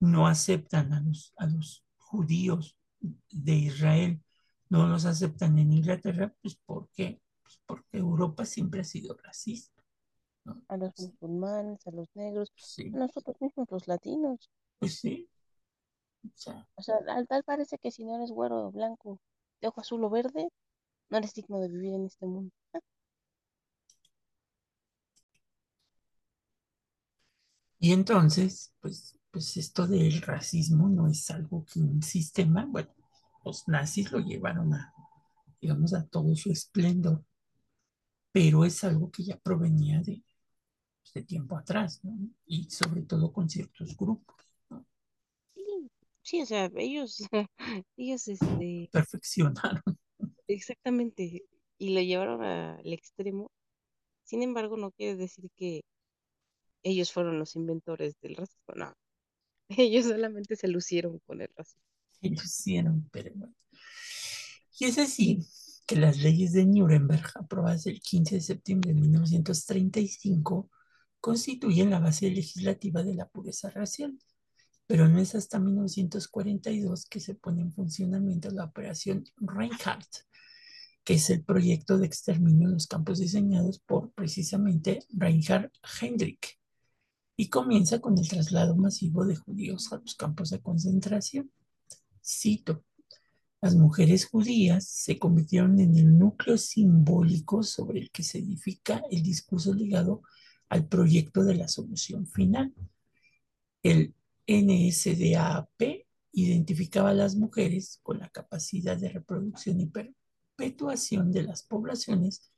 [0.00, 4.22] no aceptan a los, a los judíos de Israel?
[4.68, 7.22] No los aceptan en Inglaterra, pues ¿por qué?
[7.42, 9.83] Pues porque Europa siempre ha sido racista.
[10.44, 10.62] ¿No?
[10.68, 12.52] A los musulmanes, a los negros,
[12.92, 14.50] a nosotros mismos, los latinos.
[14.78, 15.28] pues sí.
[16.24, 19.18] O sea, O sea, al tal parece que si no eres güero o blanco,
[19.60, 20.48] de ojo azul o verde,
[21.10, 22.52] no eres digno de vivir en este mundo.
[27.78, 32.90] Y entonces, pues, pues esto del racismo no es algo que un sistema, bueno,
[33.44, 34.92] los nazis lo llevaron a,
[35.60, 37.24] digamos, a todo su esplendor,
[38.32, 40.22] pero es algo que ya provenía de,
[41.14, 42.16] de tiempo atrás, ¿no?
[42.46, 44.36] Y sobre todo con ciertos grupos,
[44.70, 44.84] ¿no?
[45.54, 45.90] Sí,
[46.22, 47.18] sí, o sea, ellos,
[47.96, 49.82] ellos, este, Perfeccionaron.
[50.48, 51.44] exactamente,
[51.78, 53.50] y lo llevaron al extremo.
[54.24, 55.82] Sin embargo, no quiere decir que
[56.82, 58.92] ellos fueron los inventores del racismo, no.
[59.78, 61.82] Ellos solamente se lucieron con el racismo.
[62.20, 63.54] Ellos hicieron, pero bueno.
[64.78, 65.46] Y es así
[65.86, 70.70] que las leyes de Nuremberg, aprobadas el 15 de septiembre de 1935,
[71.24, 74.18] constituyen la base legislativa de la pureza racial.
[74.86, 80.26] Pero no es hasta 1942 que se pone en funcionamiento la operación Reinhardt,
[81.02, 86.60] que es el proyecto de exterminio en los campos diseñados por precisamente Reinhard Heydrich,
[87.38, 91.50] y comienza con el traslado masivo de judíos a los campos de concentración.
[92.22, 92.84] Cito,
[93.62, 99.22] las mujeres judías se convirtieron en el núcleo simbólico sobre el que se edifica el
[99.22, 100.20] discurso ligado
[100.68, 102.72] al proyecto de la solución final.
[103.82, 104.14] El
[104.46, 112.52] NSDAP identificaba a las mujeres con la capacidad de reproducción y perpetuación de las poblaciones,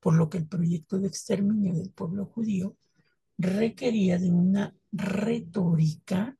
[0.00, 2.76] por lo que el proyecto de exterminio del pueblo judío
[3.36, 6.36] requería de una retórica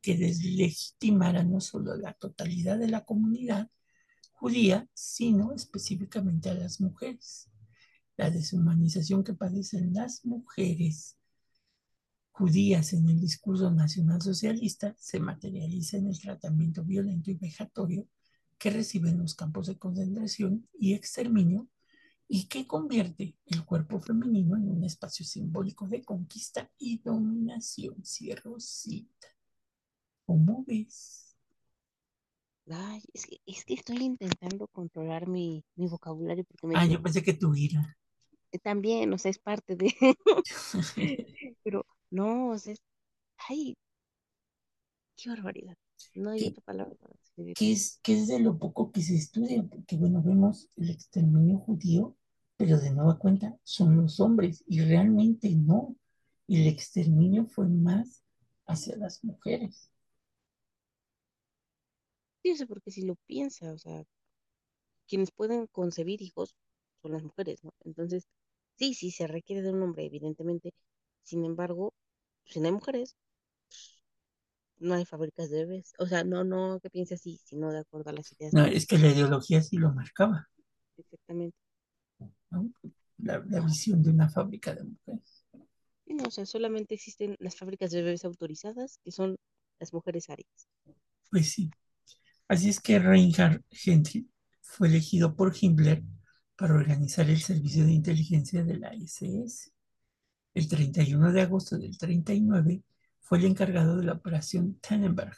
[0.00, 3.70] que deslegitimara no solo la totalidad de la comunidad
[4.32, 7.48] judía, sino específicamente a las mujeres.
[8.16, 11.16] La deshumanización que padecen las mujeres
[12.30, 18.08] judías en el discurso nacionalsocialista se materializa en el tratamiento violento y vejatorio
[18.58, 21.68] que reciben los campos de concentración y exterminio
[22.26, 28.04] y que convierte el cuerpo femenino en un espacio simbólico de conquista y dominación.
[28.04, 29.28] Cierro cita.
[30.24, 31.36] ¿Cómo ves?
[32.70, 37.02] Ay, es que, es que estoy intentando controlar mi, mi vocabulario porque me Ah, yo
[37.02, 37.96] pensé que tu ira.
[38.54, 39.94] Eh, también, o sea, es parte de,
[41.62, 42.82] pero no, o sea, es-
[43.48, 43.76] ay,
[45.16, 45.76] qué barbaridad.
[46.14, 47.14] No hay ¿Qué, otra palabra para
[47.54, 49.62] qué es, ¿Qué es de lo poco que se estudia?
[49.64, 52.16] Porque, bueno, vemos el exterminio judío
[52.56, 55.96] pero de nueva cuenta son los hombres y realmente no.
[56.48, 58.22] El exterminio fue más
[58.66, 59.90] hacia las mujeres.
[62.42, 64.04] Sí, o porque si lo piensa, o sea,
[65.08, 66.54] quienes pueden concebir hijos
[67.00, 67.72] son las mujeres, ¿no?
[67.84, 68.28] Entonces,
[68.76, 70.72] sí, sí, se requiere de un hombre, evidentemente.
[71.22, 71.94] Sin embargo,
[72.46, 73.16] si no hay mujeres,
[74.78, 75.94] no hay fábricas de bebés.
[75.98, 78.86] O sea, no, no que piense así, sino de acuerdo a las ideas No, es
[78.86, 80.48] que la ideología sí lo marcaba,
[80.98, 81.56] Exactamente.
[82.50, 82.70] ¿no?
[83.18, 85.44] La, la visión de una fábrica de mujeres.
[86.06, 89.36] No, o sea, solamente existen las fábricas de bebés autorizadas, que son
[89.78, 90.66] las mujeres arias.
[91.30, 91.70] Pues sí.
[92.48, 94.28] Así es que Reinhard Henry
[94.62, 96.02] fue elegido por Himmler
[96.56, 99.72] para organizar el servicio de inteligencia de la SS.
[100.54, 102.82] El 31 de agosto del 39
[103.20, 105.36] fue el encargado de la operación Tannenberg,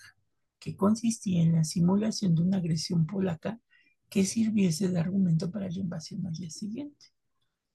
[0.59, 3.61] que consistía en la simulación de una agresión polaca
[4.09, 7.07] que sirviese de argumento para la invasión al día siguiente,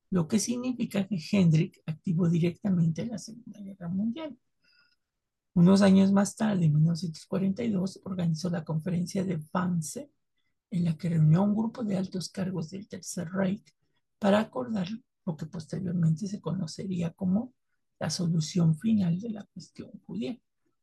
[0.09, 4.37] lo que significa que Hendrik activó directamente la Segunda Guerra Mundial.
[5.53, 10.09] Unos años más tarde, en 1942, organizó la conferencia de Wannsee,
[10.71, 13.63] en la que reunió un grupo de altos cargos del Tercer Reich
[14.17, 14.87] para acordar
[15.25, 17.53] lo que posteriormente se conocería como
[17.99, 20.37] la solución final de la cuestión judía,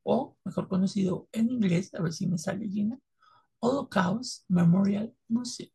[0.04, 2.98] o mejor conocido en inglés, a ver si me sale llena,
[3.60, 5.70] Holocaust Memorial Museum.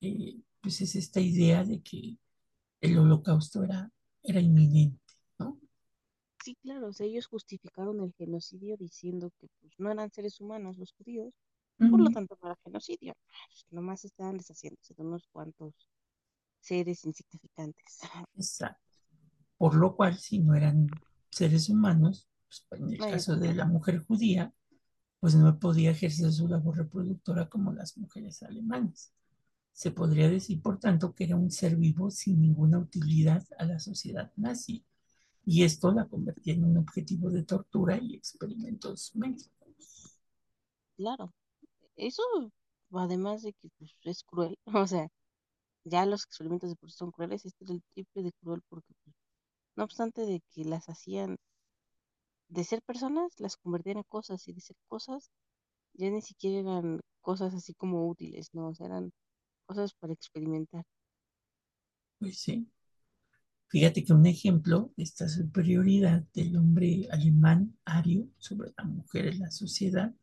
[0.00, 2.18] Eh, pues es esta idea de que
[2.80, 3.90] el holocausto era,
[4.22, 5.58] era inminente, ¿no?
[6.44, 11.32] Sí, claro, ellos justificaron el genocidio diciendo que pues, no eran seres humanos los judíos,
[11.78, 13.14] por lo tanto no era genocidio,
[13.70, 15.74] nomás estaban deshaciéndose de unos cuantos
[16.60, 18.00] seres insignificantes.
[18.36, 18.80] Exacto.
[19.56, 20.88] Por lo cual, si no eran
[21.30, 22.28] seres humanos,
[22.68, 24.52] pues, en el caso de la mujer judía,
[25.20, 29.12] pues no podía ejercer su labor reproductora como las mujeres alemanas.
[29.72, 33.78] Se podría decir, por tanto, que era un ser vivo sin ninguna utilidad a la
[33.78, 34.84] sociedad nazi,
[35.46, 40.18] y esto la convertía en un objetivo de tortura y experimentos médicos.
[40.96, 41.32] claro,
[41.96, 42.22] eso
[42.92, 45.08] además de que pues, es cruel, o sea,
[45.84, 48.94] ya los experimentos de por sí son crueles, este era el triple de cruel porque
[49.04, 49.16] pues,
[49.76, 51.38] no obstante de que las hacían
[52.48, 55.30] de ser personas, las convertían en cosas y de ser cosas
[55.94, 59.12] ya ni siquiera eran cosas así como útiles, no, o sea, eran
[59.66, 60.84] cosas para experimentar.
[62.18, 62.68] Pues sí,
[63.68, 69.40] fíjate que un ejemplo de esta superioridad del hombre alemán ario sobre la mujer en
[69.40, 70.14] la sociedad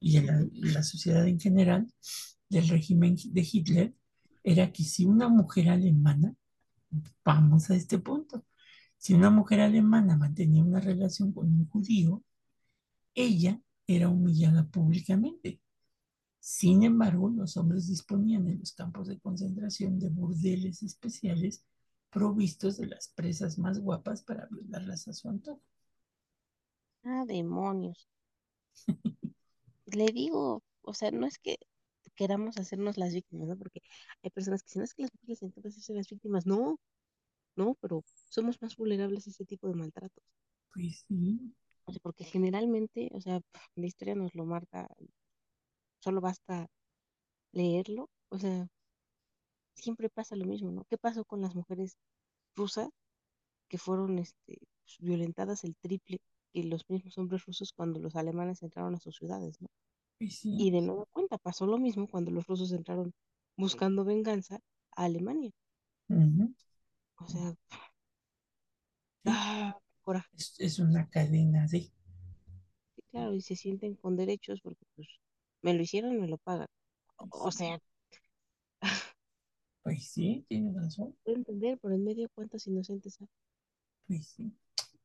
[0.00, 1.86] y en la, la sociedad en general
[2.48, 3.94] del régimen de Hitler
[4.42, 6.34] era que si una mujer alemana,
[7.24, 8.44] vamos a este punto,
[8.98, 12.22] si una mujer alemana mantenía una relación con un judío,
[13.14, 15.60] ella era humillada públicamente.
[16.40, 21.64] Sin embargo, los hombres disponían en los campos de concentración de burdeles especiales
[22.10, 25.62] provistos de las presas más guapas para violarlas a su antojo.
[27.04, 28.08] Ah, demonios.
[29.92, 31.56] Le digo, o sea, no es que
[32.16, 33.56] queramos hacernos las víctimas, ¿no?
[33.58, 33.82] Porque
[34.22, 36.46] hay personas que dicen, "No, es que las mujeres encanta hacerse las víctimas.
[36.46, 36.78] No,
[37.56, 40.24] no, pero somos más vulnerables a ese tipo de maltratos.
[40.74, 41.54] Pues sí,
[41.86, 43.40] O sea, porque generalmente, o sea,
[43.76, 44.88] la historia nos lo marca,
[46.00, 46.66] solo basta
[47.52, 48.10] leerlo.
[48.30, 48.68] O sea,
[49.74, 50.84] siempre pasa lo mismo, ¿no?
[50.84, 51.96] ¿Qué pasó con las mujeres
[52.56, 52.88] rusas
[53.68, 54.58] que fueron este,
[55.00, 56.20] violentadas el triple
[56.52, 59.68] que los mismos hombres rusos cuando los alemanes entraron a sus ciudades, ¿no?
[60.28, 60.66] sí.
[60.66, 63.12] Y de nueva cuenta pasó lo mismo cuando los rusos entraron
[63.56, 64.60] buscando venganza
[64.96, 65.52] a Alemania.
[67.20, 67.54] O sea,
[69.24, 69.30] sí.
[69.30, 70.28] ah, coraje.
[70.36, 71.92] Es, es una cadena de,
[72.94, 75.08] Sí, claro, y se sienten con derechos porque pues
[75.62, 76.68] me lo hicieron, me lo pagan.
[77.16, 77.78] O, o sí, sea,
[79.82, 83.28] pues sí, tiene razón, puedo entender por en medio cuántos inocentes hay.
[84.06, 84.52] pues sí.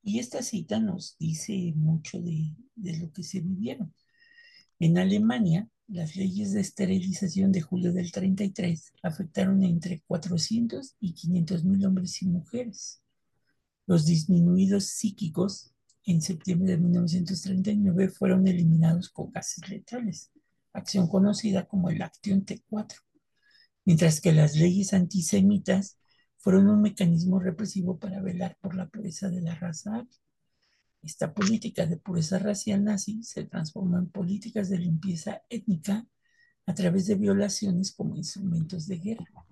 [0.08, 3.92] Y esta cita nos dice mucho de, de lo que se vivieron.
[4.78, 11.64] En Alemania, las leyes de esterilización de julio del 33 afectaron entre 400 y 500
[11.64, 13.02] mil hombres y mujeres.
[13.88, 15.72] Los disminuidos psíquicos
[16.06, 20.32] en septiembre de 1939 fueron eliminados con gases letales,
[20.72, 22.96] acción conocida como el Action T4,
[23.86, 25.98] mientras que las leyes antisemitas
[26.46, 30.06] fueron un mecanismo represivo para velar por la pureza de la raza.
[31.02, 36.06] Esta política de pureza racial nazi se transformó en políticas de limpieza étnica
[36.68, 39.44] a través de violaciones como instrumentos de guerra,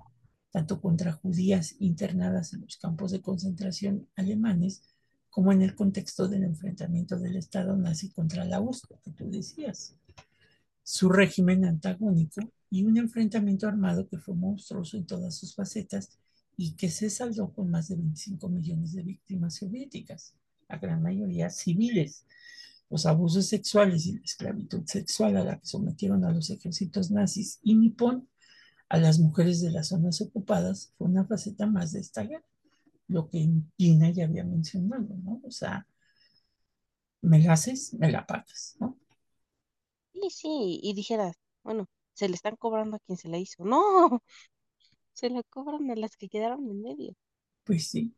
[0.52, 4.84] tanto contra judías internadas en los campos de concentración alemanes
[5.32, 9.96] como en el contexto del enfrentamiento del Estado nazi contra la URSS, que tú decías.
[10.84, 16.20] Su régimen antagónico y un enfrentamiento armado que fue monstruoso en todas sus facetas
[16.58, 20.36] y que se saldó con más de 25 millones de víctimas soviéticas,
[20.70, 22.26] la gran mayoría civiles.
[22.89, 27.60] Los abusos sexuales y la esclavitud sexual a la que sometieron a los ejércitos nazis
[27.64, 28.28] y nipón
[28.89, 32.45] a las mujeres de las zonas ocupadas fue una faceta más de esta guerra,
[33.08, 35.41] lo que Gina ya había mencionado, ¿no?
[35.43, 35.88] O sea,
[37.22, 38.97] me la haces, me la pagas, ¿no?
[40.14, 43.64] Sí, sí, y dijeras, bueno, se le están cobrando a quien se la hizo.
[43.66, 44.22] No,
[45.14, 47.14] se la cobran a las que quedaron en medio.
[47.64, 48.14] Pues sí.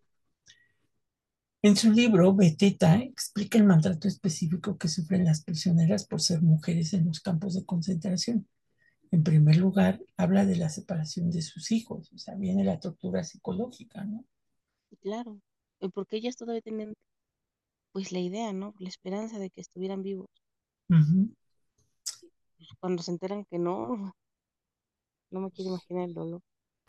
[1.61, 6.93] En su libro, Beteta explica el maltrato específico que sufren las prisioneras por ser mujeres
[6.93, 8.47] en los campos de concentración.
[9.11, 13.23] En primer lugar, habla de la separación de sus hijos, o sea, viene la tortura
[13.23, 14.25] psicológica, ¿no?
[15.01, 15.39] Claro,
[15.93, 16.93] porque ellas todavía tenían,
[17.91, 18.75] pues, la idea, ¿no?
[18.77, 20.27] La esperanza de que estuvieran vivos.
[22.79, 23.87] Cuando se enteran que no,
[25.31, 26.41] no me quiero imaginar el dolor.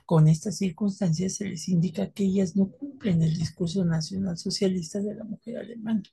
[0.06, 5.14] Con estas circunstancias se les indica que ellas no cumplen el discurso nacional socialista de
[5.16, 6.04] la mujer alemana,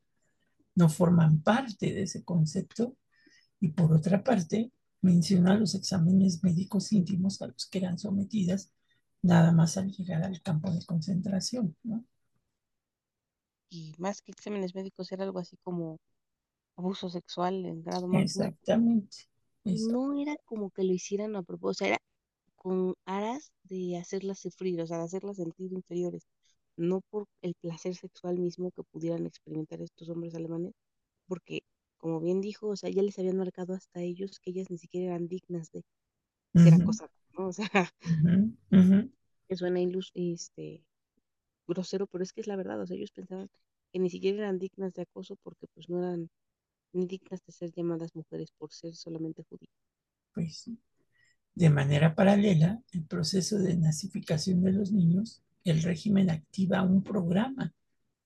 [0.76, 2.98] no forman parte de ese concepto
[3.60, 4.72] y por otra parte
[5.02, 8.72] menciona los exámenes médicos íntimos a los que eran sometidas
[9.22, 12.04] nada más al llegar al campo de concentración, ¿no?
[13.70, 16.00] Y más que exámenes médicos era algo así como
[16.76, 18.46] abuso sexual en grado máximo.
[18.46, 19.18] Exactamente.
[19.64, 21.98] No era como que lo hicieran a propósito, era
[22.64, 26.28] con aras de hacerlas sufrir, o sea, de hacerlas sentir inferiores,
[26.78, 30.74] no por el placer sexual mismo que pudieran experimentar estos hombres alemanes,
[31.28, 31.62] porque,
[31.98, 35.08] como bien dijo, o sea, ya les habían marcado hasta ellos que ellas ni siquiera
[35.08, 35.84] eran dignas de,
[36.54, 37.48] que era cosa, ¿no?
[37.50, 37.92] O sea,
[39.48, 40.84] que suena ilus, este,
[41.68, 43.50] grosero, pero es que es la verdad, o sea, ellos pensaban
[43.92, 46.30] que ni siquiera eran dignas de acoso porque pues no eran
[46.94, 49.76] ni dignas de ser llamadas mujeres por ser solamente judías.
[50.34, 50.80] Pues sí.
[51.56, 57.74] De manera paralela, el proceso de nazificación de los niños, el régimen activa un programa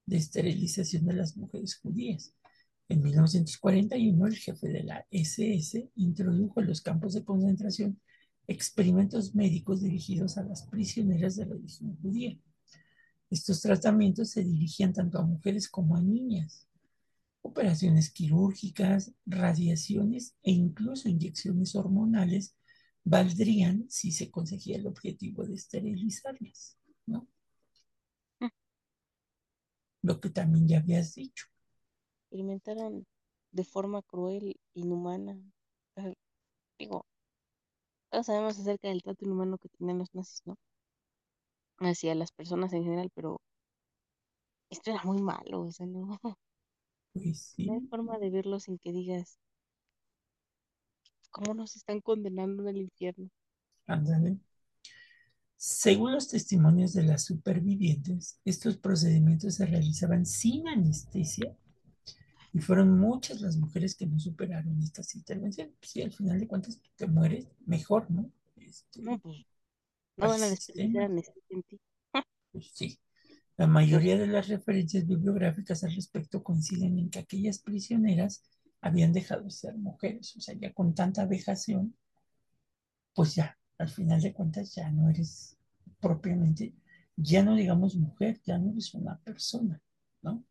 [0.06, 2.34] de esterilización de las mujeres judías.
[2.88, 8.00] En 1941, el jefe de la SS introdujo en los campos de concentración
[8.48, 12.38] experimentos médicos dirigidos a las prisioneras de religión judía.
[13.30, 16.66] Estos tratamientos se dirigían tanto a mujeres como a niñas.
[17.42, 22.56] Operaciones quirúrgicas, radiaciones e incluso inyecciones hormonales
[23.10, 26.78] valdrían si se conseguía el objetivo de esterilizarlas,
[27.08, 27.28] ¿no?
[28.42, 28.48] Mm.
[30.02, 31.46] Lo que también ya habías dicho.
[32.22, 33.06] Experimentaron
[33.52, 35.36] de forma cruel, inhumana.
[36.80, 37.06] Digo,
[38.12, 40.58] todos sabemos acerca del trato inhumano que tenían los nazis, ¿no?
[41.80, 43.42] Hacia las personas en general, pero
[44.70, 46.20] esto era muy malo, o sea, no,
[47.14, 49.38] Pues no hay sí, forma de verlo sin que digas,
[51.32, 53.30] ¿cómo nos están condenando en el infierno?
[53.88, 54.38] ándale.
[55.60, 61.56] Según los testimonios de las supervivientes, estos procedimientos se realizaban sin anestesia
[62.54, 65.74] y fueron muchas las mujeres que no superaron estas intervenciones.
[65.80, 68.30] Pues sí, al final de cuentas te mueres mejor, ¿no?
[68.58, 69.38] Este, No, pues,
[70.18, 70.48] no van a
[71.50, 71.80] en ti.
[72.52, 73.00] pues sí.
[73.58, 78.44] La mayoría de las referencias bibliográficas al respecto coinciden en que aquellas prisioneras
[78.82, 81.96] habían dejado de ser mujeres, o sea, ya con tanta vejación,
[83.14, 85.58] pues ya, al final de cuentas ya no eres
[86.00, 86.74] propiamente,
[87.16, 89.82] ya no digamos mujer, ya no eres una persona,
[90.22, 90.44] ¿no?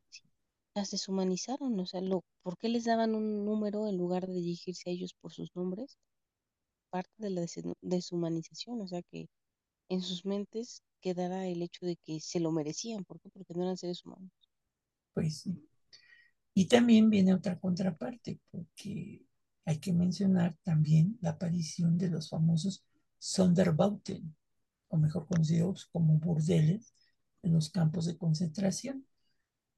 [0.77, 4.89] Las deshumanizaron, o sea, lo, ¿por qué les daban un número en lugar de dirigirse
[4.89, 5.99] a ellos por sus nombres?
[6.91, 9.29] Parte de la des- deshumanización, o sea, que
[9.91, 13.05] en sus mentes quedara el hecho de que se lo merecían.
[13.05, 13.31] ¿Por qué?
[13.31, 14.31] Porque no eran seres humanos.
[15.15, 15.67] Pues sí.
[16.59, 19.27] Y también viene otra contraparte, porque
[19.67, 22.83] hay que mencionar también la aparición de los famosos
[23.19, 24.35] Sonderbauten,
[24.89, 26.95] o mejor conocidos como burdeles,
[27.43, 29.05] en los campos de concentración.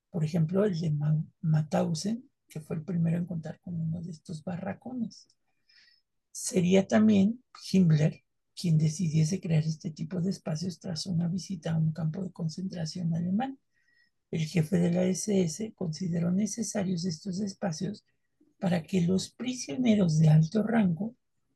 [0.08, 4.12] Por ejemplo, el de Ma Mauthausen, que fue el primero en contar con uno de
[4.12, 5.26] estos barracones.
[6.30, 8.22] Sería también Himmler
[8.54, 13.12] quien decidiese crear este tipo de espacios tras una visita a un campo de concentración
[13.14, 13.58] alemán.
[14.30, 18.04] El jefe de la SS consideró necesarios estos espacios
[18.58, 21.14] para que los prisioneros de alto rango,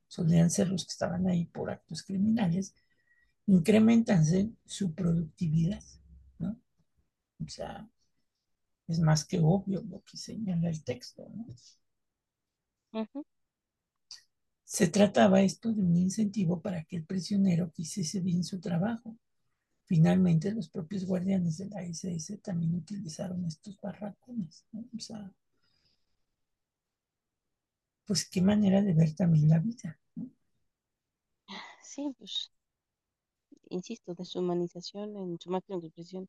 [0.09, 2.75] solían ser los que estaban ahí por actos criminales,
[3.47, 5.83] incrementasen su productividad,
[6.39, 6.61] ¿no?
[7.45, 7.89] O sea,
[8.87, 11.47] es más que obvio lo que señala el texto, ¿no?
[14.65, 19.17] Se trataba esto de un incentivo para que el prisionero quisiese bien su trabajo.
[19.85, 24.85] Finalmente, los propios guardianes de la SS también utilizaron estos barracones, ¿no?
[24.97, 25.33] O sea,
[28.07, 30.31] pues qué manera de ver también la vida, ¿no?
[31.83, 32.51] Sí, pues,
[33.77, 36.29] insisto, deshumanización en su máxima expresión.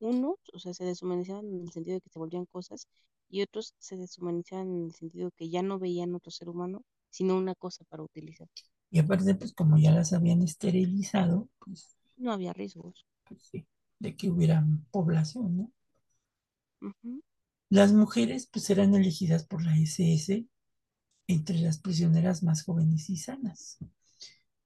[0.00, 2.88] Unos, o sea, se deshumanizaban en el sentido de que se volvían cosas
[3.30, 6.82] y otros se deshumanizaban en el sentido de que ya no veían otro ser humano,
[7.10, 8.48] sino una cosa para utilizar.
[8.90, 13.06] Y aparte, pues como ya las habían esterilizado, pues, No había riesgos.
[13.40, 13.66] sí,
[13.98, 15.72] de que hubiera población.
[17.70, 20.46] Las mujeres pues eran elegidas por la SS
[21.26, 23.78] entre las prisioneras más jóvenes y sanas.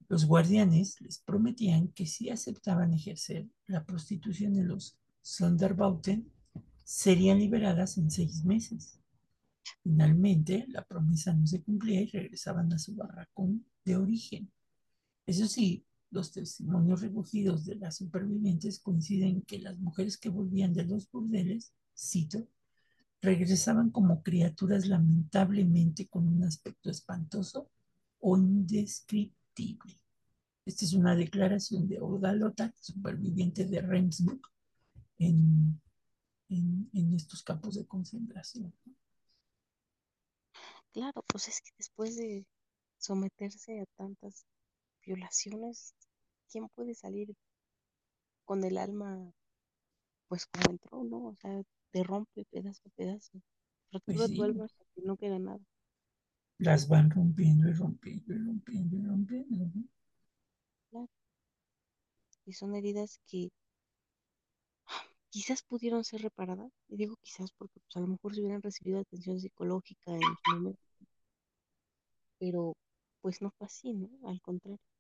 [0.09, 6.31] Los guardianes les prometían que si aceptaban ejercer la prostitución en los Sonderbauten,
[6.85, 8.99] serían liberadas en seis meses.
[9.83, 14.53] Finalmente, la promesa no se cumplía y regresaban a su barracón de origen.
[15.27, 20.85] Eso sí, los testimonios recogidos de las supervivientes coinciden que las mujeres que volvían de
[20.85, 22.47] los burdeles, cito,
[23.21, 27.71] regresaban como criaturas lamentablemente con un aspecto espantoso
[28.21, 29.99] o indescriptible.
[30.67, 34.41] Esta es una declaración de Olga Lota, superviviente de Remsburg,
[35.19, 35.81] en,
[36.49, 38.73] en, en estos campos de concentración.
[40.93, 42.45] Claro, pues es que después de
[42.99, 44.45] someterse a tantas
[45.05, 45.95] violaciones,
[46.53, 47.35] ¿quién puede salir
[48.45, 49.33] con el alma
[50.29, 51.25] pues como entró, ¿no?
[51.27, 53.41] O sea, te rompe pedazo a pedazo.
[54.05, 55.61] Pues sí, alma hasta que no queda nada.
[56.59, 59.57] las van rompiendo y rompiendo y rompiendo y rompiendo.
[59.75, 59.85] ¿no?
[60.91, 61.09] Claro.
[62.47, 63.51] Y son heridas que
[65.31, 66.73] quizás pudieron ser reparadas.
[66.89, 70.53] Y digo quizás porque pues, a lo mejor si hubieran recibido atención psicológica en su
[70.55, 70.81] momento,
[72.39, 72.75] pero
[73.21, 74.09] pues no fue así, ¿no?
[74.29, 74.92] Al contrario.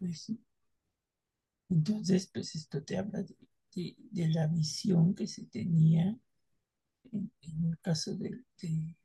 [0.00, 0.32] Pues.
[1.70, 3.36] Entonces, pues esto te habla de,
[3.74, 6.18] de- de la visión que se tenía
[7.12, 8.30] en, en el caso de,
[8.62, 8.96] de,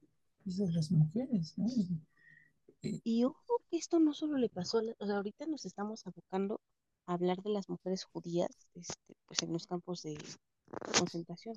[0.43, 1.67] pues, de las mujeres, ¿no?
[2.83, 5.65] Eh, Y ojo que esto no solo le pasó, a la- o sea, ahorita nos
[5.65, 6.59] estamos abocando
[7.05, 10.17] a hablar de las mujeres judías, este, pues en los campos de
[10.99, 11.55] concentración.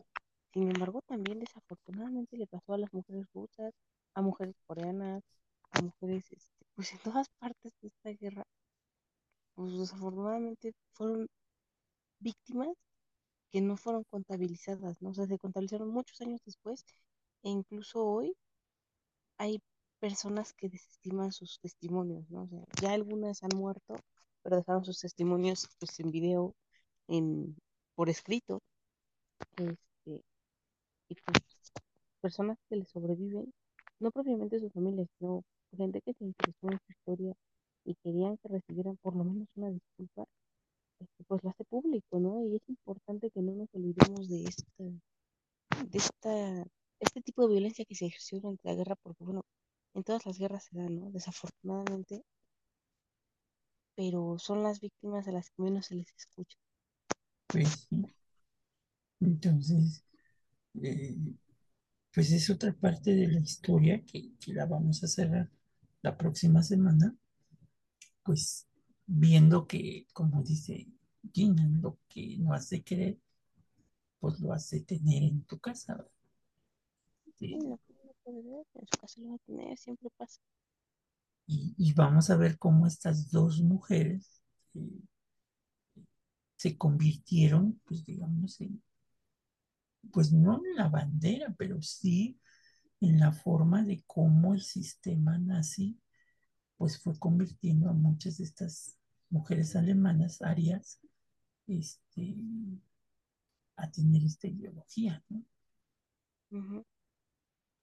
[0.52, 3.72] Sin embargo, también desafortunadamente le pasó a las mujeres rusas,
[4.14, 5.22] a mujeres coreanas,
[5.72, 8.44] a mujeres, este, pues en todas partes de esta guerra,
[9.58, 11.28] pues desafortunadamente fueron
[12.20, 12.76] víctimas
[13.50, 15.10] que no fueron contabilizadas, ¿no?
[15.10, 16.84] O sea, se contabilizaron muchos años después
[17.42, 18.36] e incluso hoy
[19.38, 19.60] hay
[20.00, 22.44] personas que desestiman sus testimonios, ¿no?
[22.44, 23.96] O sea, ya algunas han muerto,
[24.42, 26.54] pero dejaron sus testimonios pues en video,
[27.08, 27.56] en,
[27.96, 28.60] por escrito,
[29.56, 30.22] este,
[31.08, 31.72] y pues
[32.20, 33.52] personas que le sobreviven,
[34.00, 35.42] no propiamente sus familias, sino
[35.76, 37.34] gente que se interesó en su historia
[37.88, 40.26] y querían que recibieran por lo menos una disculpa,
[41.00, 42.44] este, pues lo hace público, ¿no?
[42.44, 46.64] Y es importante que no nos olvidemos de esta, de esta,
[47.00, 49.42] este tipo de violencia que se ejerció durante la guerra, porque bueno,
[49.94, 51.10] en todas las guerras se da, ¿no?
[51.10, 52.22] Desafortunadamente,
[53.96, 56.56] pero son las víctimas a las que menos se les escucha.
[57.48, 58.04] pues sí.
[59.20, 60.04] Entonces,
[60.82, 61.16] eh,
[62.12, 65.50] pues es otra parte de la historia que, que la vamos a cerrar
[66.02, 67.16] la próxima semana,
[68.28, 68.68] pues
[69.06, 70.86] viendo que, como dice
[71.32, 73.18] Gina, lo que no has de querer,
[74.20, 76.06] pues lo has de tener en tu casa.
[77.38, 77.94] Sí, lo que
[78.26, 80.42] ver, en su casa lo va a tener, siempre pasa.
[81.46, 84.42] Y, y vamos a ver cómo estas dos mujeres
[84.74, 85.00] eh,
[86.56, 88.82] se convirtieron, pues digamos, en,
[90.12, 92.38] pues no en la bandera, pero sí
[93.00, 95.98] en la forma de cómo el sistema nazi
[96.78, 98.96] pues fue convirtiendo a muchas de estas
[99.28, 101.00] mujeres alemanas, arias,
[101.66, 102.36] este,
[103.76, 105.44] a tener esta ideología, ¿no?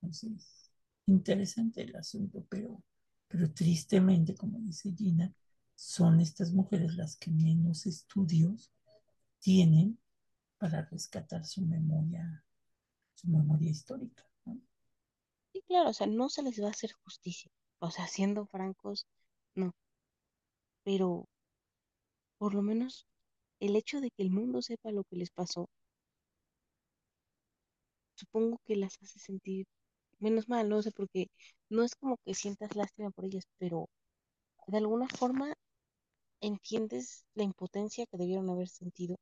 [0.02, 0.72] Entonces,
[1.06, 2.82] interesante el asunto, pero,
[3.28, 5.34] pero tristemente, como dice Gina,
[5.76, 8.72] son estas mujeres las que menos estudios
[9.40, 10.00] tienen
[10.58, 12.44] para rescatar su memoria,
[13.14, 14.58] su memoria histórica, ¿no?
[15.52, 17.52] Sí, claro, o sea, no se les va a hacer justicia.
[17.80, 19.08] O sea, siendo francos,
[19.56, 19.72] no.
[20.86, 21.28] Pero
[22.38, 23.08] por lo menos
[23.60, 25.70] el hecho de que el mundo sepa lo que les pasó,
[28.16, 29.68] supongo que las hace sentir
[30.20, 31.30] menos mal, no sé, porque
[31.70, 33.90] no es como que sientas lástima por ellas, pero
[34.68, 35.56] de alguna forma
[36.42, 39.18] entiendes la impotencia que debieron haber sentido,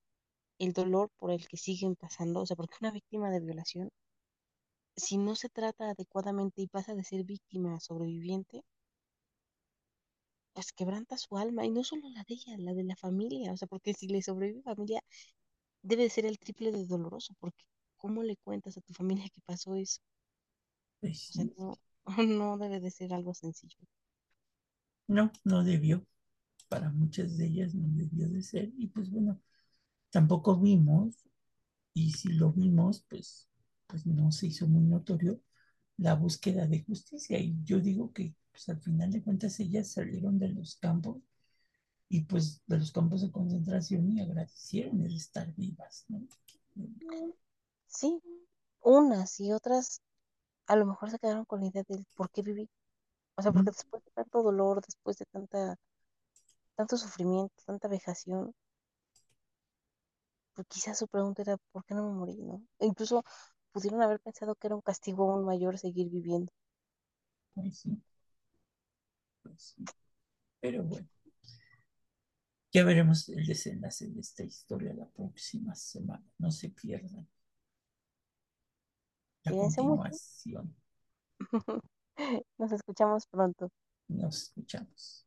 [0.59, 3.89] el dolor por el que siguen pasando, o sea, porque una víctima de violación,
[4.95, 8.63] si no se trata adecuadamente y pasa de ser víctima a sobreviviente,
[10.53, 13.57] pues quebranta su alma, y no solo la de ella, la de la familia, o
[13.57, 15.01] sea, porque si le sobrevive familia,
[15.83, 17.65] debe de ser el triple de doloroso, porque
[17.97, 20.01] ¿cómo le cuentas a tu familia que pasó eso?
[20.99, 21.77] Pues O sea, no,
[22.39, 23.77] no debe de ser algo sencillo.
[25.07, 26.05] No, no debió.
[26.69, 28.71] Para muchas de ellas no debió de ser.
[28.77, 29.39] Y pues bueno,
[30.11, 31.15] tampoco vimos,
[31.93, 33.49] y si lo vimos, pues,
[33.87, 35.41] pues no se hizo muy notorio
[35.97, 37.39] la búsqueda de justicia.
[37.39, 41.17] Y yo digo que pues, al final de cuentas ellas salieron de los campos
[42.09, 46.21] y pues de los campos de concentración y agradecieron el estar vivas, ¿no?
[47.87, 48.21] Sí,
[48.81, 50.01] unas y otras
[50.67, 52.69] a lo mejor se quedaron con la idea del por qué viví.
[53.37, 55.77] O sea, porque Mm, después de tanto dolor, después de tanta,
[56.75, 58.53] tanto sufrimiento, tanta vejación,
[60.53, 62.61] pues quizás su pregunta era ¿por qué no me morí, no?
[62.79, 63.23] E incluso
[63.73, 66.53] pudieron haber pensado que era un castigo aún mayor seguir viviendo.
[67.55, 68.01] Pues sí,
[69.41, 69.89] pues sí.
[70.61, 71.07] Pero bueno,
[72.73, 76.25] ya veremos el desenlace de esta historia la próxima semana.
[76.39, 77.27] No se pierdan
[79.45, 80.19] la mucho.
[80.33, 80.75] continuación.
[82.57, 83.69] Nos escuchamos pronto.
[84.07, 85.25] Nos escuchamos.